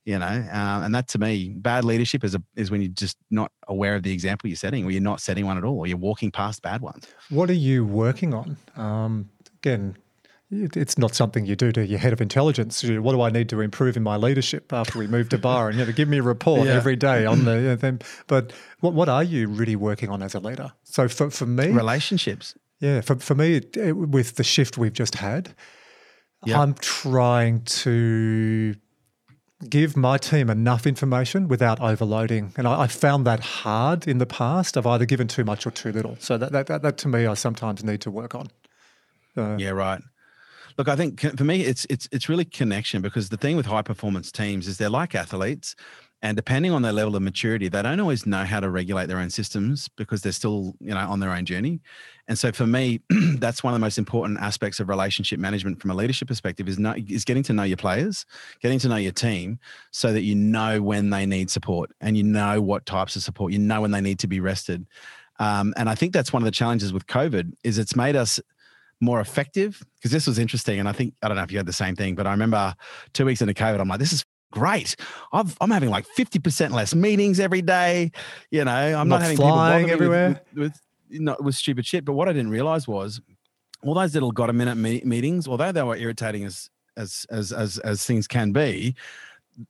[0.05, 3.15] You know, uh, and that to me, bad leadership is a, is when you're just
[3.29, 5.85] not aware of the example you're setting, or you're not setting one at all, or
[5.85, 7.05] you're walking past bad ones.
[7.29, 8.57] What are you working on?
[8.75, 9.97] Um, again,
[10.51, 12.83] it's not something you do to your head of intelligence.
[12.83, 15.77] What do I need to improve in my leadership after we move to Byron?
[15.77, 16.73] You know, give me a report yeah.
[16.73, 17.49] every day on the.
[17.59, 17.99] You know, them.
[18.27, 20.71] But what what are you really working on as a leader?
[20.83, 22.55] So for for me, relationships.
[22.79, 25.53] Yeah, for for me, it, with the shift we've just had,
[26.45, 26.57] yep.
[26.57, 28.75] I'm trying to
[29.67, 32.53] give my team enough information without overloading.
[32.55, 34.77] And I, I, found that hard in the past.
[34.77, 36.15] I've either given too much or too little.
[36.19, 38.47] So that, that, that, that to me, I sometimes need to work on.
[39.35, 40.01] Uh, yeah, right.
[40.79, 43.81] Look, I think for me, it's it's it's really connection because the thing with high
[43.81, 45.75] performance teams is they're like athletes,
[46.21, 49.17] and depending on their level of maturity, they don't always know how to regulate their
[49.17, 51.81] own systems because they're still you know on their own journey.
[52.29, 55.91] And so for me, that's one of the most important aspects of relationship management from
[55.91, 58.25] a leadership perspective is know, is getting to know your players,
[58.61, 59.59] getting to know your team,
[59.91, 63.51] so that you know when they need support and you know what types of support,
[63.51, 64.87] you know when they need to be rested.
[65.39, 68.39] Um, and I think that's one of the challenges with COVID is it's made us
[69.01, 69.83] more effective?
[69.95, 70.79] Because this was interesting.
[70.79, 72.73] And I think, I don't know if you had the same thing, but I remember
[73.13, 74.95] two weeks into COVID, I'm like, this is great.
[75.31, 78.11] i am having like 50% less meetings every day.
[78.51, 82.05] You know, I'm not, not having flying everywhere with, with, with, not, with stupid shit.
[82.05, 83.21] But what I didn't realize was
[83.83, 87.51] all those little got a minute me- meetings, although they were irritating as, as, as,
[87.51, 88.95] as, as things can be,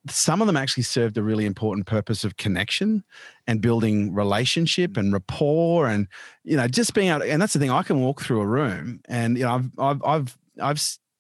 [0.08, 3.04] some of them actually served a really important purpose of connection
[3.48, 6.08] and building relationship and rapport and
[6.44, 9.02] you know just being able and that's the thing I can walk through a room
[9.08, 10.80] and you know I've I've I've, I've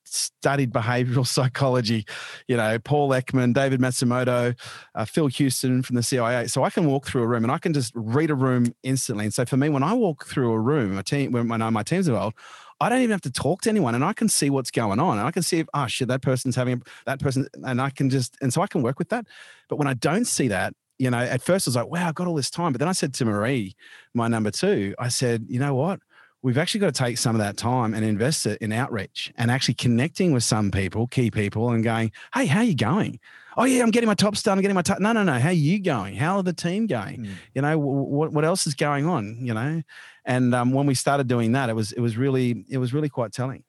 [0.10, 2.06] studied behavioral psychology,
[2.48, 4.60] you know, Paul Ekman, David Matsumoto,
[4.96, 6.48] uh, Phil Houston from the CIA.
[6.48, 9.26] So I can walk through a room and I can just read a room instantly.
[9.26, 11.84] And so for me, when I walk through a room, my team, when, when my
[11.84, 12.38] team's involved,
[12.82, 15.18] I don't even have to talk to anyone and I can see what's going on.
[15.18, 17.48] And I can see if, oh shit, that person's having that person.
[17.66, 19.26] And I can just, and so I can work with that.
[19.68, 22.16] But when I don't see that, you know, at first I was like, wow, I've
[22.16, 22.72] got all this time.
[22.74, 23.76] But then I said to Marie,
[24.14, 26.00] my number two, I said, you know what?
[26.42, 29.52] we've actually got to take some of that time and invest it in outreach and
[29.52, 33.20] actually connecting with some people, key people, and going, "Hey, how are you going?
[33.58, 34.58] Oh yeah, I'm getting my top done.
[34.58, 35.00] I'm getting my top.
[35.00, 35.34] No, no, no.
[35.34, 36.16] How are you going?
[36.16, 37.26] How are the team going?
[37.26, 37.32] Mm.
[37.56, 39.38] You know, what what else is going on?
[39.42, 39.82] You know,
[40.30, 43.10] and um, when we started doing that, it was it was really it was really
[43.10, 43.64] quite telling.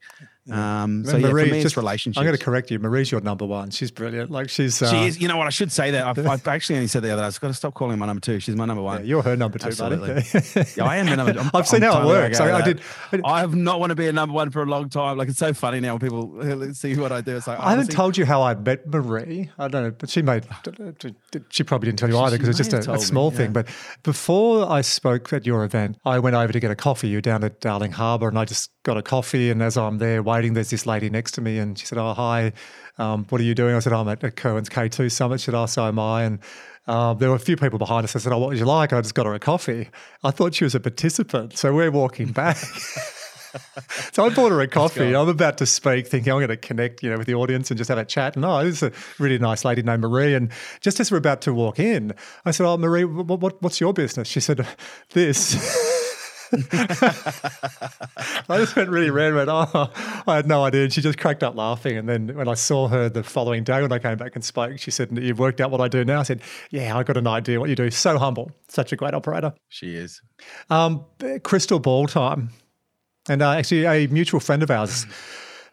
[0.52, 2.18] Um, so Marie, yeah, for me, just, relationships.
[2.18, 2.78] I'm going to correct you.
[2.78, 3.70] Marie's your number one.
[3.70, 4.30] She's brilliant.
[4.30, 4.80] Like she's.
[4.80, 5.20] Uh, she is.
[5.20, 5.46] You know what?
[5.46, 6.06] I should say that.
[6.06, 7.26] I've, I've, actually only said the other day.
[7.26, 8.40] I've got to stop calling my number two.
[8.40, 9.00] She's my number one.
[9.00, 10.24] Yeah, you're her number two, Absolutely.
[10.76, 11.38] yeah, I am the number.
[11.38, 12.40] i have seen I'm how it works.
[12.40, 12.80] I, I, did.
[13.24, 15.16] I have not want to be a number one for a long time.
[15.16, 17.36] Like it's so funny now when people see what I do.
[17.36, 19.50] It's like I haven't told you how I met Marie.
[19.58, 20.44] I don't know, but she made.
[21.50, 23.52] She probably didn't tell you either because it's just a, a small me, thing.
[23.52, 23.68] But
[24.02, 27.08] before I spoke at your event, I went over to get a coffee.
[27.08, 29.50] You're down at Darling Harbour, and I just got a coffee.
[29.50, 32.14] And as I'm there waiting, there's this lady next to me, and she said, "Oh,
[32.14, 32.52] hi,
[32.98, 35.54] um, what are you doing?" I said, "I'm at, at Kerwin's K2 Summit." She said,
[35.54, 36.38] "Oh, so am I." And
[36.86, 38.16] um, there were a few people behind us.
[38.16, 39.88] I said, "Oh, what would you like?" I just got her a coffee.
[40.24, 42.56] I thought she was a participant, so we're walking back.
[44.12, 45.14] so I bought her a coffee.
[45.14, 47.78] I'm about to speak, thinking I'm going to connect, you know, with the audience and
[47.78, 48.36] just have a chat.
[48.36, 50.34] And oh, this is a really nice lady named Marie.
[50.34, 52.14] And just as we're about to walk in,
[52.44, 54.66] I said, "Oh, Marie, what, what, what's your business?" She said,
[55.10, 55.96] "This."
[56.52, 56.58] I
[58.58, 59.90] just went really red, went, oh,
[60.26, 60.84] I had no idea.
[60.84, 61.96] And she just cracked up laughing.
[61.96, 64.78] And then when I saw her the following day when I came back and spoke,
[64.78, 66.20] she said, You've worked out what I do now?
[66.20, 67.90] I said, Yeah, I got an idea what you do.
[67.90, 69.54] So humble, such a great operator.
[69.68, 70.20] She is.
[70.70, 71.04] Um,
[71.42, 72.50] crystal ball time.
[73.28, 75.06] And uh, actually, a mutual friend of ours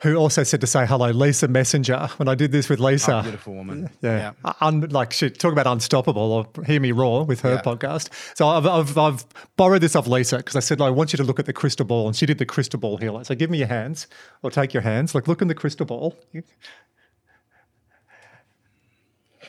[0.02, 2.10] who also said to say hello, Lisa Messenger.
[2.18, 4.54] When I did this with Lisa, oh, beautiful woman, yeah, yeah.
[4.62, 7.62] Un, like she talk about unstoppable or hear me roar with her yeah.
[7.62, 8.10] podcast.
[8.36, 9.26] So I've, I've, I've
[9.56, 11.86] borrowed this off Lisa because I said I want you to look at the crystal
[11.86, 13.24] ball, and she did the crystal ball healer.
[13.24, 14.08] So give me your hands,
[14.43, 15.16] or take your hands.
[15.16, 16.16] Like look in the crystal ball.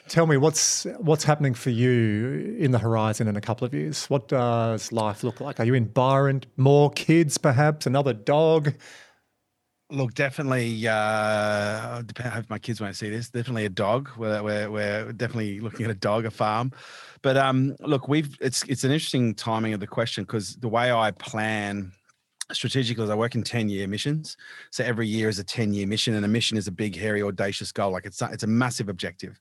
[0.08, 4.06] Tell me what's what's happening for you in the horizon in a couple of years.
[4.06, 5.60] What does life look like?
[5.60, 6.44] Are you in Byron?
[6.56, 7.86] More kids, perhaps?
[7.86, 8.72] Another dog?
[9.90, 10.86] Look, definitely.
[10.86, 13.30] Uh, I hope my kids won't see this.
[13.30, 14.10] Definitely a dog.
[14.18, 16.72] We're, we're, we're definitely looking at a dog, a farm.
[17.22, 20.92] But um, look, we've it's it's an interesting timing of the question because the way
[20.92, 21.92] I plan
[22.52, 24.36] strategically is I work in 10 year missions.
[24.70, 27.22] So every year is a 10 year mission, and a mission is a big, hairy,
[27.22, 27.92] audacious goal.
[27.92, 29.40] Like it's it's a massive objective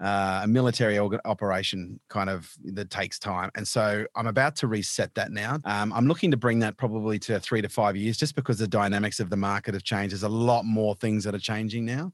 [0.00, 3.50] uh, a military operation kind of that takes time.
[3.54, 5.58] And so I'm about to reset that now.
[5.64, 8.66] Um, I'm looking to bring that probably to three to five years just because the
[8.66, 10.12] dynamics of the market have changed.
[10.12, 12.12] There's a lot more things that are changing now.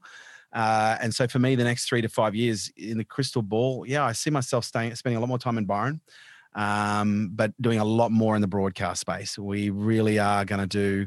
[0.53, 3.85] Uh, and so for me, the next three to five years in the crystal ball,
[3.87, 6.01] yeah, I see myself staying, spending a lot more time in Byron,
[6.55, 9.39] um, but doing a lot more in the broadcast space.
[9.39, 11.07] We really are going to do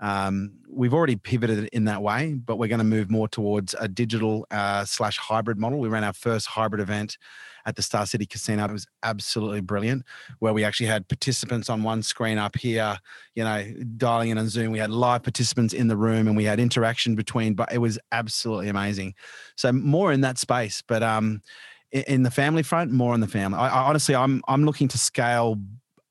[0.00, 3.88] um, we've already pivoted in that way, but we're going to move more towards a
[3.88, 5.78] digital uh, slash hybrid model.
[5.78, 7.16] We ran our first hybrid event
[7.64, 8.64] at the Star City Casino.
[8.64, 10.04] It was absolutely brilliant,
[10.38, 12.98] where we actually had participants on one screen up here,
[13.34, 13.64] you know,
[13.96, 14.70] dialing in on Zoom.
[14.70, 17.54] We had live participants in the room, and we had interaction between.
[17.54, 19.14] But it was absolutely amazing.
[19.56, 21.42] So more in that space, but um,
[21.90, 23.58] in the family front, more on the family.
[23.58, 25.58] I, I honestly, I'm I'm looking to scale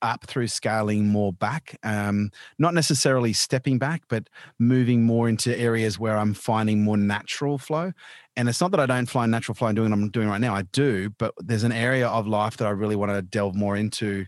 [0.06, 2.30] up through scaling more back, um,
[2.60, 4.30] not necessarily stepping back, but
[4.60, 7.91] moving more into areas where I'm finding more natural flow.
[8.38, 10.39] And it's not that I don't find natural flow and doing what I'm doing right
[10.39, 10.53] now.
[10.53, 13.76] I do, but there's an area of life that I really want to delve more
[13.76, 14.26] into.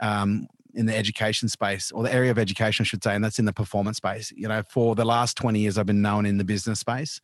[0.00, 0.46] Um,
[0.76, 3.44] in the education space or the area of education, I should say, and that's in
[3.44, 4.32] the performance space.
[4.36, 7.20] You know, for the last 20 years, I've been known in the business space.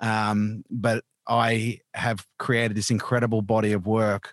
[0.00, 4.32] Um, but I have created this incredible body of work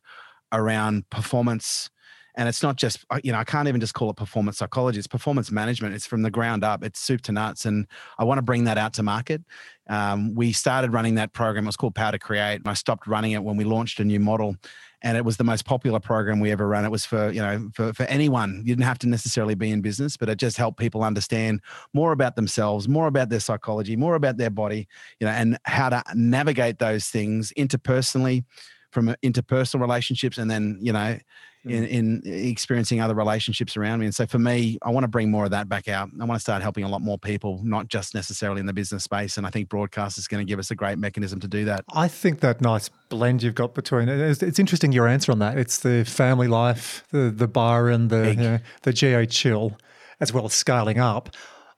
[0.54, 1.90] around performance
[2.36, 5.08] and it's not just you know i can't even just call it performance psychology it's
[5.08, 8.42] performance management it's from the ground up it's soup to nuts and i want to
[8.42, 9.42] bring that out to market.
[9.90, 13.08] Um, we started running that program it was called power to create And i stopped
[13.08, 14.56] running it when we launched a new model
[15.04, 16.86] and it was the most popular program we ever ran.
[16.86, 19.82] It was for you know for, for anyone you didn't have to necessarily be in
[19.82, 21.62] business but it just helped people understand
[21.94, 24.88] more about themselves more about their psychology more about their body
[25.20, 28.46] you know and how to navigate those things interpersonally
[28.94, 31.18] from interpersonal relationships and then you know
[31.66, 31.88] in, mm.
[31.88, 34.06] in experiencing other relationships around me.
[34.06, 36.10] And so for me, I want to bring more of that back out.
[36.20, 39.04] I want to start helping a lot more people, not just necessarily in the business
[39.04, 39.38] space.
[39.38, 41.86] And I think broadcast is going to give us a great mechanism to do that.
[41.94, 45.58] I think that nice blend you've got between it's, it's interesting your answer on that.
[45.58, 49.78] It's the family life, the the Byron, the you know, the GA chill,
[50.20, 51.30] as well as scaling up.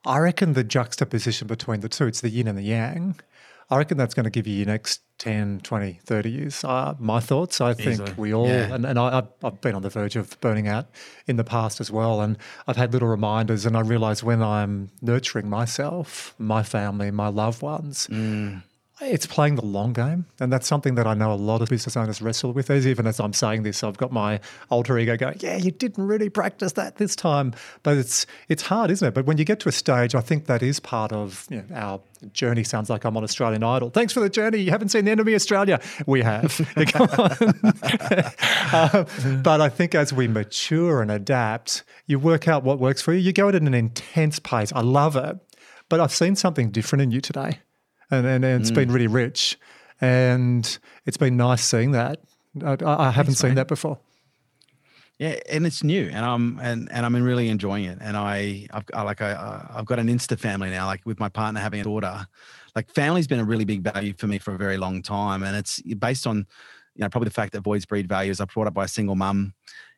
[0.05, 3.19] I reckon the juxtaposition between the two, it's the yin and the yang.
[3.69, 6.63] I reckon that's going to give you your next 10, 20, 30 years.
[6.63, 8.13] Uh, my thoughts, I think Easily.
[8.17, 8.73] we all, yeah.
[8.73, 10.87] and, and I, have been on the verge of burning out
[11.25, 12.21] in the past as well.
[12.21, 12.37] And
[12.67, 17.61] I've had little reminders, and I realize when I'm nurturing myself, my family, my loved
[17.61, 18.61] ones, mm.
[19.11, 20.25] It's playing the long game.
[20.39, 22.69] And that's something that I know a lot of business owners wrestle with.
[22.69, 24.39] As even as I'm saying this, I've got my
[24.69, 27.53] alter ego going, yeah, you didn't really practice that this time.
[27.83, 29.13] But it's it's hard, isn't it?
[29.13, 31.75] But when you get to a stage, I think that is part of you know,
[31.75, 32.01] our
[32.33, 32.63] journey.
[32.63, 33.89] Sounds like I'm on Australian Idol.
[33.89, 34.59] Thanks for the journey.
[34.59, 35.79] You haven't seen the end of me, Australia.
[36.05, 36.59] We have.
[38.73, 39.05] uh,
[39.43, 43.19] but I think as we mature and adapt, you work out what works for you.
[43.19, 44.71] You go at an intense pace.
[44.73, 45.37] I love it.
[45.87, 47.59] But I've seen something different in you today
[48.11, 48.75] and, and, and it's mm.
[48.75, 49.57] been really rich.
[50.01, 52.19] And it's been nice seeing that.
[52.63, 53.55] I, I haven't Thanks, seen mate.
[53.55, 53.97] that before.
[55.17, 57.99] Yeah, and it's new, and I'm and and I'm really enjoying it.
[58.01, 61.29] And I, I've I, like I, I've got an Insta family now, like with my
[61.29, 62.27] partner having a daughter.
[62.75, 65.55] Like family's been a really big value for me for a very long time, and
[65.55, 66.45] it's based on,
[66.95, 68.41] you know, probably the fact that boys breed values.
[68.41, 69.53] I brought up by a single mum,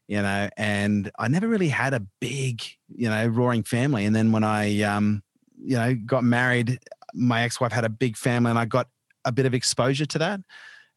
[0.08, 2.62] you know, and I never really had a big,
[2.96, 4.06] you know, roaring family.
[4.06, 5.24] And then when I, um,
[5.60, 6.78] you know, got married,
[7.18, 8.88] my ex-wife had a big family and I got
[9.26, 10.40] a bit of exposure to that.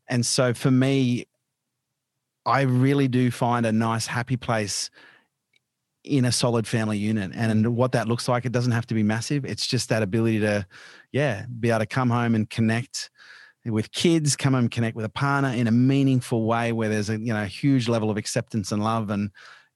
[0.09, 1.27] And so for me,
[2.47, 4.91] I really do find a nice, happy place
[6.05, 7.33] in a solid family unit.
[7.35, 9.45] And what that looks like, it doesn't have to be massive.
[9.45, 10.67] It's just that ability to,
[11.13, 13.11] yeah, be able to come home and connect
[13.67, 17.11] with kids, come home and connect with a partner in a meaningful way where there's
[17.11, 19.31] a, you know, huge level of acceptance and love and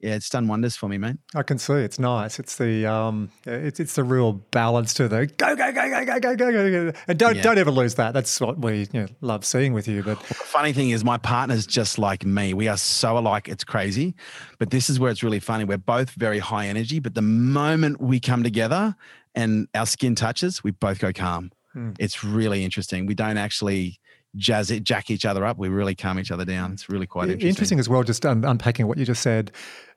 [0.04, 1.16] yeah, it's done wonders for me, mate.
[1.34, 2.38] I can see it's nice.
[2.38, 6.20] It's the um, it's it's the real balance to the go go go go go
[6.20, 6.98] go go go, go.
[7.08, 7.42] and don't yeah.
[7.42, 8.12] don't ever lose that.
[8.12, 10.02] That's what we you know, love seeing with you.
[10.02, 12.52] But the funny thing is, my partner's just like me.
[12.52, 13.48] We are so alike.
[13.48, 14.14] It's crazy,
[14.58, 15.64] but this is where it's really funny.
[15.64, 18.94] We're both very high energy, but the moment we come together
[19.34, 21.50] and our skin touches, we both go calm.
[21.72, 21.92] Hmm.
[21.98, 23.06] It's really interesting.
[23.06, 24.00] We don't actually
[24.36, 25.58] jazz it, jack each other up.
[25.58, 26.72] We really calm each other down.
[26.72, 27.48] It's really quite interesting.
[27.48, 29.52] Interesting as well, just un- unpacking what you just said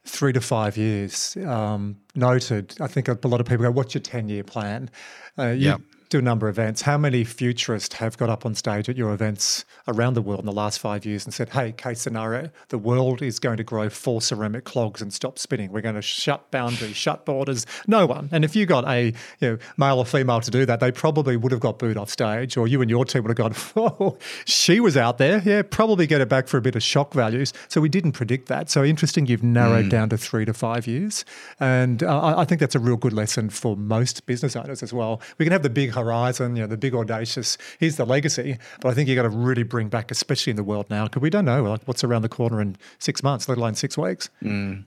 [0.06, 1.36] three to five years.
[1.46, 2.76] Um, noted.
[2.80, 4.90] I think a lot of people go, "What's your ten-year plan?"
[5.38, 6.82] Uh, you, yep do a number of events.
[6.84, 10.46] How many futurists have got up on stage at your events around the world in
[10.46, 13.90] the last five years and said, hey, case scenario, the world is going to grow
[13.90, 15.72] four ceramic clogs and stop spinning.
[15.72, 17.66] We're going to shut boundaries, shut borders.
[17.88, 18.30] No one.
[18.32, 21.36] And if you got a you know, male or female to do that, they probably
[21.36, 24.18] would have got booed off stage, or you and your team would have gone, oh,
[24.46, 25.42] she was out there.
[25.44, 27.54] Yeah, probably get it back for a bit of shock values.
[27.68, 28.70] So we didn't predict that.
[28.70, 29.90] So interesting, you've narrowed mm.
[29.90, 31.26] down to three to five years.
[31.60, 35.22] And uh, I think that's a real good lesson for most business owners as well.
[35.38, 38.58] We can have the big horizon, you know, the big audacious, here's the legacy.
[38.82, 41.22] But I think you've got to really bring back, especially in the world now, because
[41.22, 44.30] we don't know like what's around the corner in six months, let alone six weeks.
[44.42, 44.86] Mm.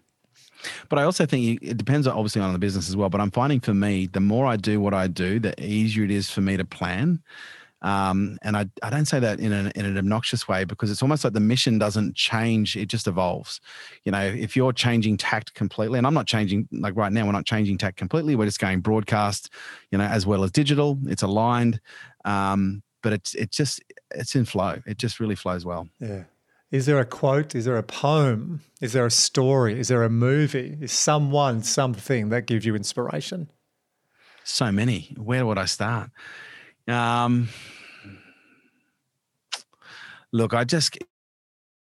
[0.88, 3.08] But I also think it depends obviously on the business as well.
[3.08, 6.10] But I'm finding for me, the more I do what I do, the easier it
[6.10, 7.22] is for me to plan.
[7.82, 11.02] Um, and I, I don't say that in an, in an obnoxious way because it's
[11.02, 13.60] almost like the mission doesn't change, it just evolves.
[14.04, 17.32] You know, if you're changing tact completely, and I'm not changing, like right now, we're
[17.32, 19.50] not changing tact completely, we're just going broadcast,
[19.90, 21.80] you know, as well as digital, it's aligned.
[22.24, 24.82] Um, but it's, it's just, it's in flow.
[24.86, 25.88] It just really flows well.
[26.00, 26.24] Yeah.
[26.70, 27.54] Is there a quote?
[27.54, 28.60] Is there a poem?
[28.80, 29.80] Is there a story?
[29.80, 30.76] Is there a movie?
[30.80, 33.50] Is someone, something that gives you inspiration?
[34.44, 35.16] So many.
[35.16, 36.10] Where would I start?
[36.90, 37.48] Um,
[40.32, 40.98] look, I just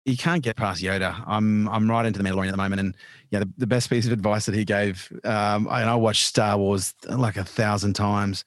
[0.05, 1.23] you can't get past Yoda.
[1.27, 2.97] I'm I'm right into the Mandalorian at the moment, and
[3.31, 5.13] yeah, the, the best piece of advice that he gave.
[5.25, 8.45] Um, I, and I watched Star Wars like a thousand times,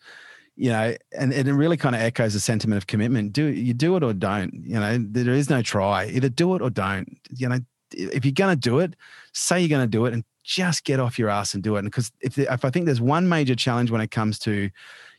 [0.55, 3.33] you know, and, and it really kind of echoes the sentiment of commitment.
[3.33, 4.53] Do you do it or don't?
[4.65, 6.05] You know, there is no try.
[6.05, 7.17] Either do it or don't.
[7.29, 7.59] You know,
[7.91, 8.95] if you're gonna do it,
[9.33, 11.79] say you're gonna do it, and just get off your ass and do it.
[11.79, 14.69] And because if if I think there's one major challenge when it comes to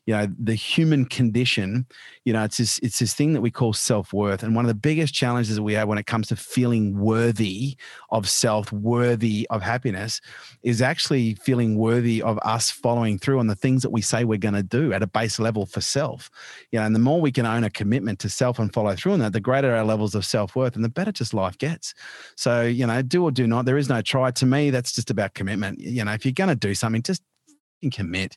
[0.07, 1.87] you know the human condition
[2.25, 4.43] you know it's this it's this thing that we call self-worth.
[4.43, 7.77] And one of the biggest challenges that we have when it comes to feeling worthy
[8.11, 10.21] of self worthy of happiness
[10.63, 14.39] is actually feeling worthy of us following through on the things that we say we're
[14.39, 16.31] going to do at a base level for self.
[16.71, 19.13] You know and the more we can own a commitment to self and follow through
[19.13, 21.95] on that the greater our levels of self-worth and the better just life gets.
[22.37, 24.31] So you know do or do not there is no try.
[24.33, 25.81] To me that's just about commitment.
[25.81, 27.23] You know if you're going to do something just
[27.91, 28.37] commit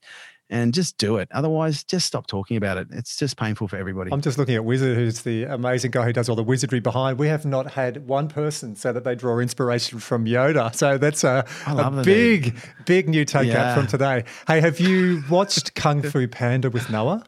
[0.49, 1.27] and just do it.
[1.31, 2.87] Otherwise, just stop talking about it.
[2.91, 4.11] It's just painful for everybody.
[4.11, 7.17] I'm just looking at Wizard, who's the amazing guy who does all the wizardry behind.
[7.17, 10.73] We have not had one person say that they draw inspiration from Yoda.
[10.75, 13.75] So that's a, a big, big new take yeah.
[13.75, 14.25] from today.
[14.47, 17.25] Hey, have you watched Kung Fu Panda with Noah?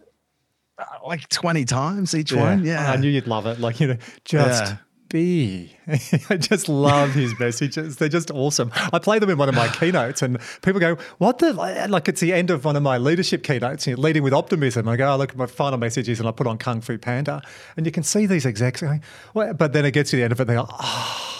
[0.78, 2.42] Uh, like 20 times each yeah.
[2.42, 2.64] one.
[2.64, 2.92] Yeah.
[2.92, 3.60] I knew you'd love it.
[3.60, 4.64] Like, you know, just.
[4.66, 4.78] Yeah
[5.10, 5.76] be.
[6.30, 7.98] I just love his messages.
[7.98, 8.72] They're just awesome.
[8.94, 12.22] I play them in one of my keynotes, and people go, "What the?" Like it's
[12.22, 14.88] the end of one of my leadership keynotes, leading with optimism.
[14.88, 17.42] I go, oh, "Look at my final messages," and I put on Kung Fu Panda,
[17.76, 19.04] and you can see these execs going,
[19.34, 21.38] well, but then it gets to the end of it, they go, "Ah." Oh,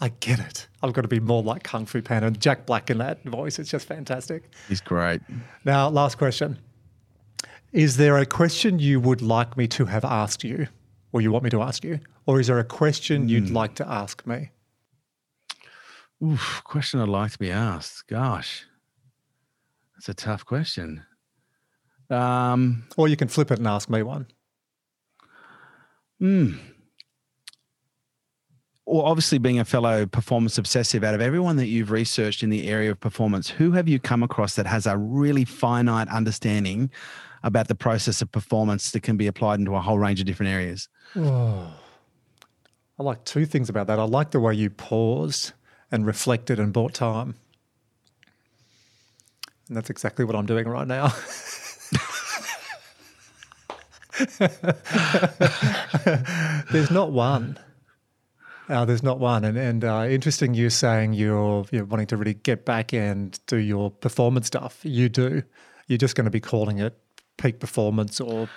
[0.00, 0.66] I get it.
[0.82, 2.26] I've got to be more like Kung Fu Panda.
[2.26, 4.44] And Jack Black in that voice, it's just fantastic.
[4.68, 5.22] He's great.
[5.64, 6.58] Now, last question
[7.72, 10.68] Is there a question you would like me to have asked you,
[11.16, 11.98] or you want me to ask you?
[12.26, 14.50] Or is there a question you'd like to ask me?
[16.22, 18.06] Oof, question I'd like to be asked.
[18.06, 18.66] Gosh,
[19.94, 21.04] that's a tough question.
[22.10, 24.26] Um, Or you can flip it and ask me one.
[26.20, 26.58] Hmm.
[28.84, 32.68] Well, obviously, being a fellow performance obsessive, out of everyone that you've researched in the
[32.68, 36.90] area of performance, who have you come across that has a really finite understanding
[37.46, 40.52] about the process of performance that can be applied into a whole range of different
[40.52, 40.88] areas?
[41.14, 41.72] Oh.
[42.98, 44.00] I like two things about that.
[44.00, 45.52] I like the way you paused
[45.92, 47.36] and reflected and bought time.
[49.68, 51.08] And that's exactly what I'm doing right now.
[56.72, 57.58] There's not one.
[58.68, 60.52] Uh, there's not one, and and uh, interesting.
[60.52, 64.80] you're saying you're you're wanting to really get back and do your performance stuff.
[64.82, 65.44] You do.
[65.86, 66.98] You're just going to be calling it
[67.36, 68.48] peak performance or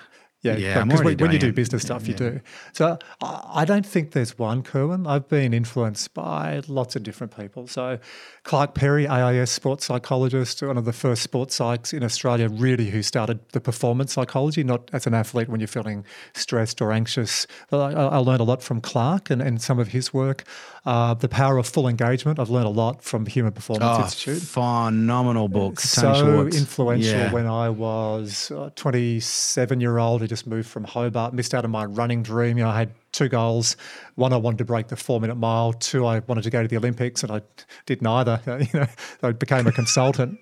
[0.42, 2.18] yeah, Yeah, because when, when you do business stuff, you Yeah.
[2.18, 2.42] do.
[2.72, 5.06] So I, I don't think there's one, Kerwin.
[5.06, 7.68] I've been influenced by lots of different people.
[7.68, 8.00] So
[8.44, 13.04] Clark Perry, AIS sports psychologist, one of the first sports psychs in Australia, really who
[13.04, 17.46] started the performance psychology, not as an athlete when you're feeling stressed or anxious.
[17.70, 20.46] But I, I learned a lot from Clark and, and some of his work.
[20.90, 22.40] Uh, the power of full engagement.
[22.40, 25.80] I've learned a lot from Human Performance Oh, Institute phenomenal book.
[25.80, 26.58] So Schwartz.
[26.58, 27.32] influential Yeah.
[27.32, 31.70] when I was a 27 year old who just moved from Hobart, missed out on
[31.70, 32.58] my running dream.
[32.58, 33.78] You know, I had two goals.
[34.16, 35.74] One, I wanted to break the four minute mile.
[35.74, 37.42] Two, I wanted to go to the Olympics, and I
[37.86, 38.40] did neither.
[38.74, 38.88] You know,
[39.22, 40.40] I became a consultant.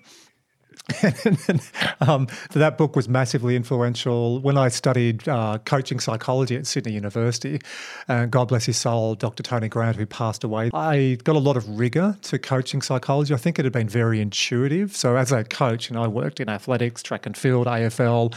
[1.02, 1.60] And,
[2.00, 4.40] um, that book was massively influential.
[4.40, 7.60] When I studied uh, coaching psychology at Sydney University,
[8.08, 9.42] uh, God bless his soul, Dr.
[9.42, 13.34] Tony Grant, who passed away, I got a lot of rigor to coaching psychology.
[13.34, 14.96] I think it had been very intuitive.
[14.96, 18.34] So as a coach, and I worked in athletics, track and field, AFL,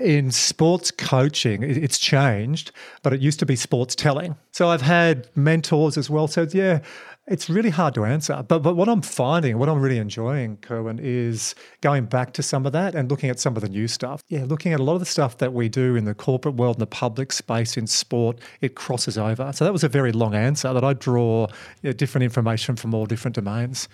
[0.00, 2.72] in sports coaching, it- it's changed,
[3.02, 4.36] but it used to be sports telling.
[4.52, 6.28] So I've had mentors as well.
[6.28, 6.80] So yeah,
[7.26, 8.44] it's really hard to answer.
[8.46, 12.66] But but what I'm finding, what I'm really enjoying, Kerwin, is going back to some
[12.66, 14.22] of that and looking at some of the new stuff.
[14.28, 16.76] Yeah, looking at a lot of the stuff that we do in the corporate world
[16.76, 19.52] and the public space in sport, it crosses over.
[19.52, 21.46] So that was a very long answer that I draw
[21.82, 23.88] you know, different information from all different domains.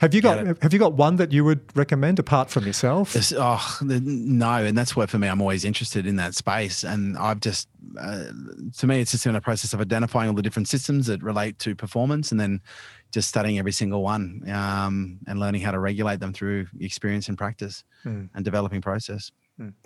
[0.00, 3.14] Have you got have you got one that you would recommend apart from yourself?
[3.14, 7.18] It's- oh no, and that's why for me I'm always interested in that space, and
[7.18, 8.24] I've just uh,
[8.78, 11.58] to me it's just in a process of identifying all the different systems that relate
[11.60, 12.60] to performance, and then
[13.12, 17.36] just studying every single one um, and learning how to regulate them through experience and
[17.36, 18.24] practice Hmm.
[18.34, 19.30] and developing process.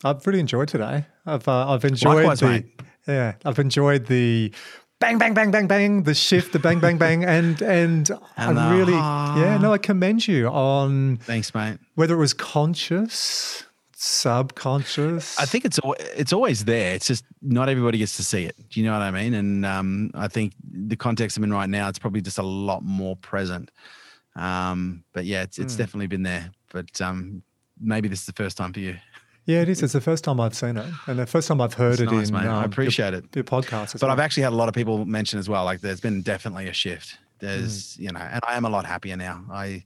[0.04, 1.06] I've really enjoyed today.
[1.26, 2.80] I've uh, I've enjoyed Likewise, the mate.
[3.08, 3.32] yeah.
[3.44, 4.52] I've enjoyed the
[5.00, 8.76] bang bang bang bang bang the shift the bang bang bang and and, And I
[8.76, 9.38] really ah.
[9.38, 11.78] yeah no I commend you on Thanks, mate.
[11.94, 13.64] whether it was conscious
[14.04, 15.38] subconscious.
[15.38, 15.80] I think it's
[16.16, 16.94] it's always there.
[16.94, 18.54] It's just not everybody gets to see it.
[18.68, 19.34] Do you know what I mean?
[19.34, 22.82] And um, I think the context I'm in right now, it's probably just a lot
[22.82, 23.70] more present.
[24.36, 26.50] Um, but yeah, it's it's definitely been there.
[26.72, 27.42] But um,
[27.80, 28.96] maybe this is the first time for you.
[29.46, 29.82] Yeah, it is.
[29.82, 32.10] It's the first time I've seen it, and the first time I've heard It's it
[32.10, 32.46] nice, in mate.
[32.46, 33.36] I um, appreciate your, it.
[33.36, 33.92] your podcast.
[33.92, 34.10] But well.
[34.10, 35.64] I've actually had a lot of people mention as well.
[35.64, 37.18] Like, there's been definitely a shift.
[37.40, 39.44] There's, you know, and I am a lot happier now.
[39.52, 39.84] I,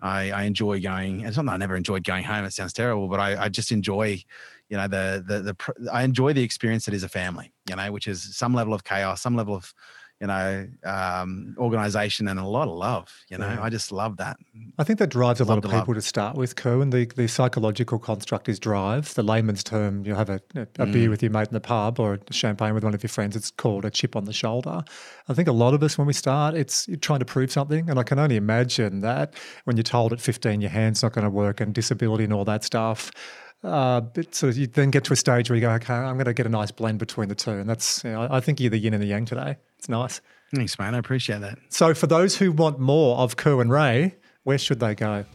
[0.00, 1.22] I, I enjoy going.
[1.22, 2.44] It's not that I never enjoyed going home.
[2.44, 4.22] It sounds terrible, but I, I just enjoy,
[4.68, 7.52] you know, the, the, the, I enjoy the experience that is a family.
[7.68, 9.74] You know, which is some level of chaos, some level of,
[10.20, 13.12] you know, um, organization, and a lot of love.
[13.28, 13.62] You know, Yeah.
[13.62, 14.36] I just love that.
[14.78, 15.82] I think that drives a lot of to love.
[15.82, 16.90] people to start with, Kerwin.
[16.90, 19.14] The, the psychological construct is drive.
[19.14, 20.40] The layman's term, you have a,
[20.78, 23.08] a beer with your mate in the pub or a champagne with one of your
[23.10, 24.82] friends, it's called a chip on the shoulder.
[25.28, 27.90] I think a lot of us, when we start, it's you're trying to prove something.
[27.90, 29.34] And I can only imagine that
[29.64, 32.44] when you're told at 15 your hand's not going to work and disability and all
[32.44, 33.10] that stuff.
[33.62, 36.26] Uh, but so you then get to a stage where you go, okay, I'm going
[36.26, 37.52] to get a nice blend between the two.
[37.52, 39.56] And that's, you know, I think you're the yin and the yang today.
[39.84, 40.22] It's nice.
[40.54, 40.94] Thanks, man.
[40.94, 41.58] I appreciate that.
[41.68, 44.14] So for those who want more of Kerwin Rae,
[44.44, 45.26] where should they go?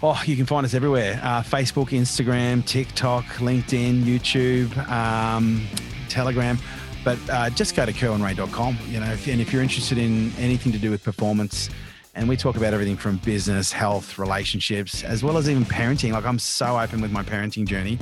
[0.00, 5.66] Oh, you can find us everywhere uh, Facebook, Instagram, TikTok, LinkedIn, YouTube, um,
[6.08, 6.56] Telegram.
[7.04, 8.78] But uh, just go to kerwinrae.com.
[8.86, 11.68] You know, if, and if you're interested in anything to do with performance,
[12.14, 16.12] and we talk about everything from business, health, relationships, as well as even parenting.
[16.12, 17.98] Like I'm so open with my parenting journey.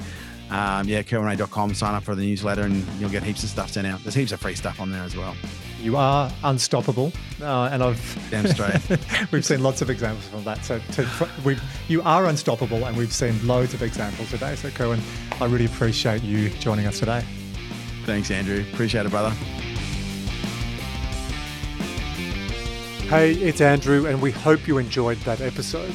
[0.55, 1.74] Um, yeah, kerwinrae.com.
[1.74, 4.00] Sign up for the newsletter, and you'll get heaps of stuff sent out.
[4.05, 5.34] There's heaps of free stuff on there as well.
[5.82, 8.80] You are unstoppable, uh, and I've Damn straight.
[9.32, 10.64] we've seen lots of examples of that.
[10.64, 14.55] So to, we you are unstoppable, and we've seen loads of examples today.
[14.55, 15.00] So Kerwin,
[15.40, 17.24] I really appreciate you joining us today.
[18.05, 18.64] Thanks, Andrew.
[18.72, 19.30] Appreciate it, brother.
[23.09, 25.92] Hey, it's Andrew, and we hope you enjoyed that episode.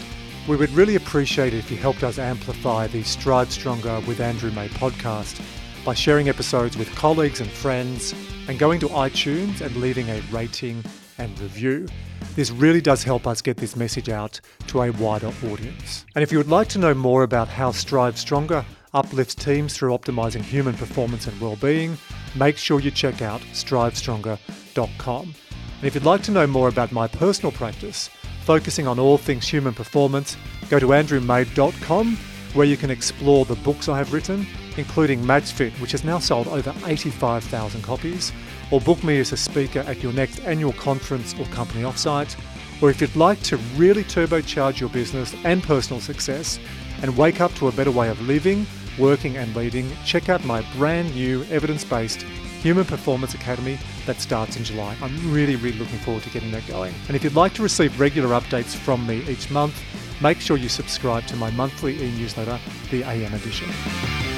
[0.48, 4.52] We would really appreciate it if you helped us amplify the Strive Stronger with Andrew
[4.52, 5.40] May podcast
[5.86, 8.14] by sharing episodes with colleagues and friends
[8.48, 10.84] and going to iTunes and leaving a rating
[11.20, 11.88] and review.
[12.36, 16.06] This really does help us get this message out to a wider audience.
[16.16, 19.96] And if you would like to know more about how Strive Stronger uplifts teams through
[19.96, 21.98] optimizing human performance and well-being,
[22.36, 25.24] make sure you check out strivestronger.com.
[25.24, 28.10] And if you'd like to know more about my personal practice,
[28.50, 30.36] focusing on all things human performance,
[30.72, 32.18] go to andrewmay.com
[32.56, 34.44] where you can explore the books I have written,
[34.76, 38.32] including MadsFit, which has now sold over 85,000 copies,
[38.72, 42.36] or book me as a speaker at your next annual conference or company offsite.
[42.82, 46.58] Or if you'd like to really turbocharge your business and personal success
[47.04, 48.66] and wake up to a better way of living,
[48.98, 52.26] working, and leading, check out my brand new evidence based
[52.62, 54.96] Human Performance Academy that starts in July.
[55.02, 56.94] I'm really, really looking forward to getting that going.
[57.08, 59.82] And if you'd like to receive regular updates from me each month,
[60.22, 62.60] make sure you subscribe to my monthly e newsletter,
[62.92, 64.29] the AM Edition.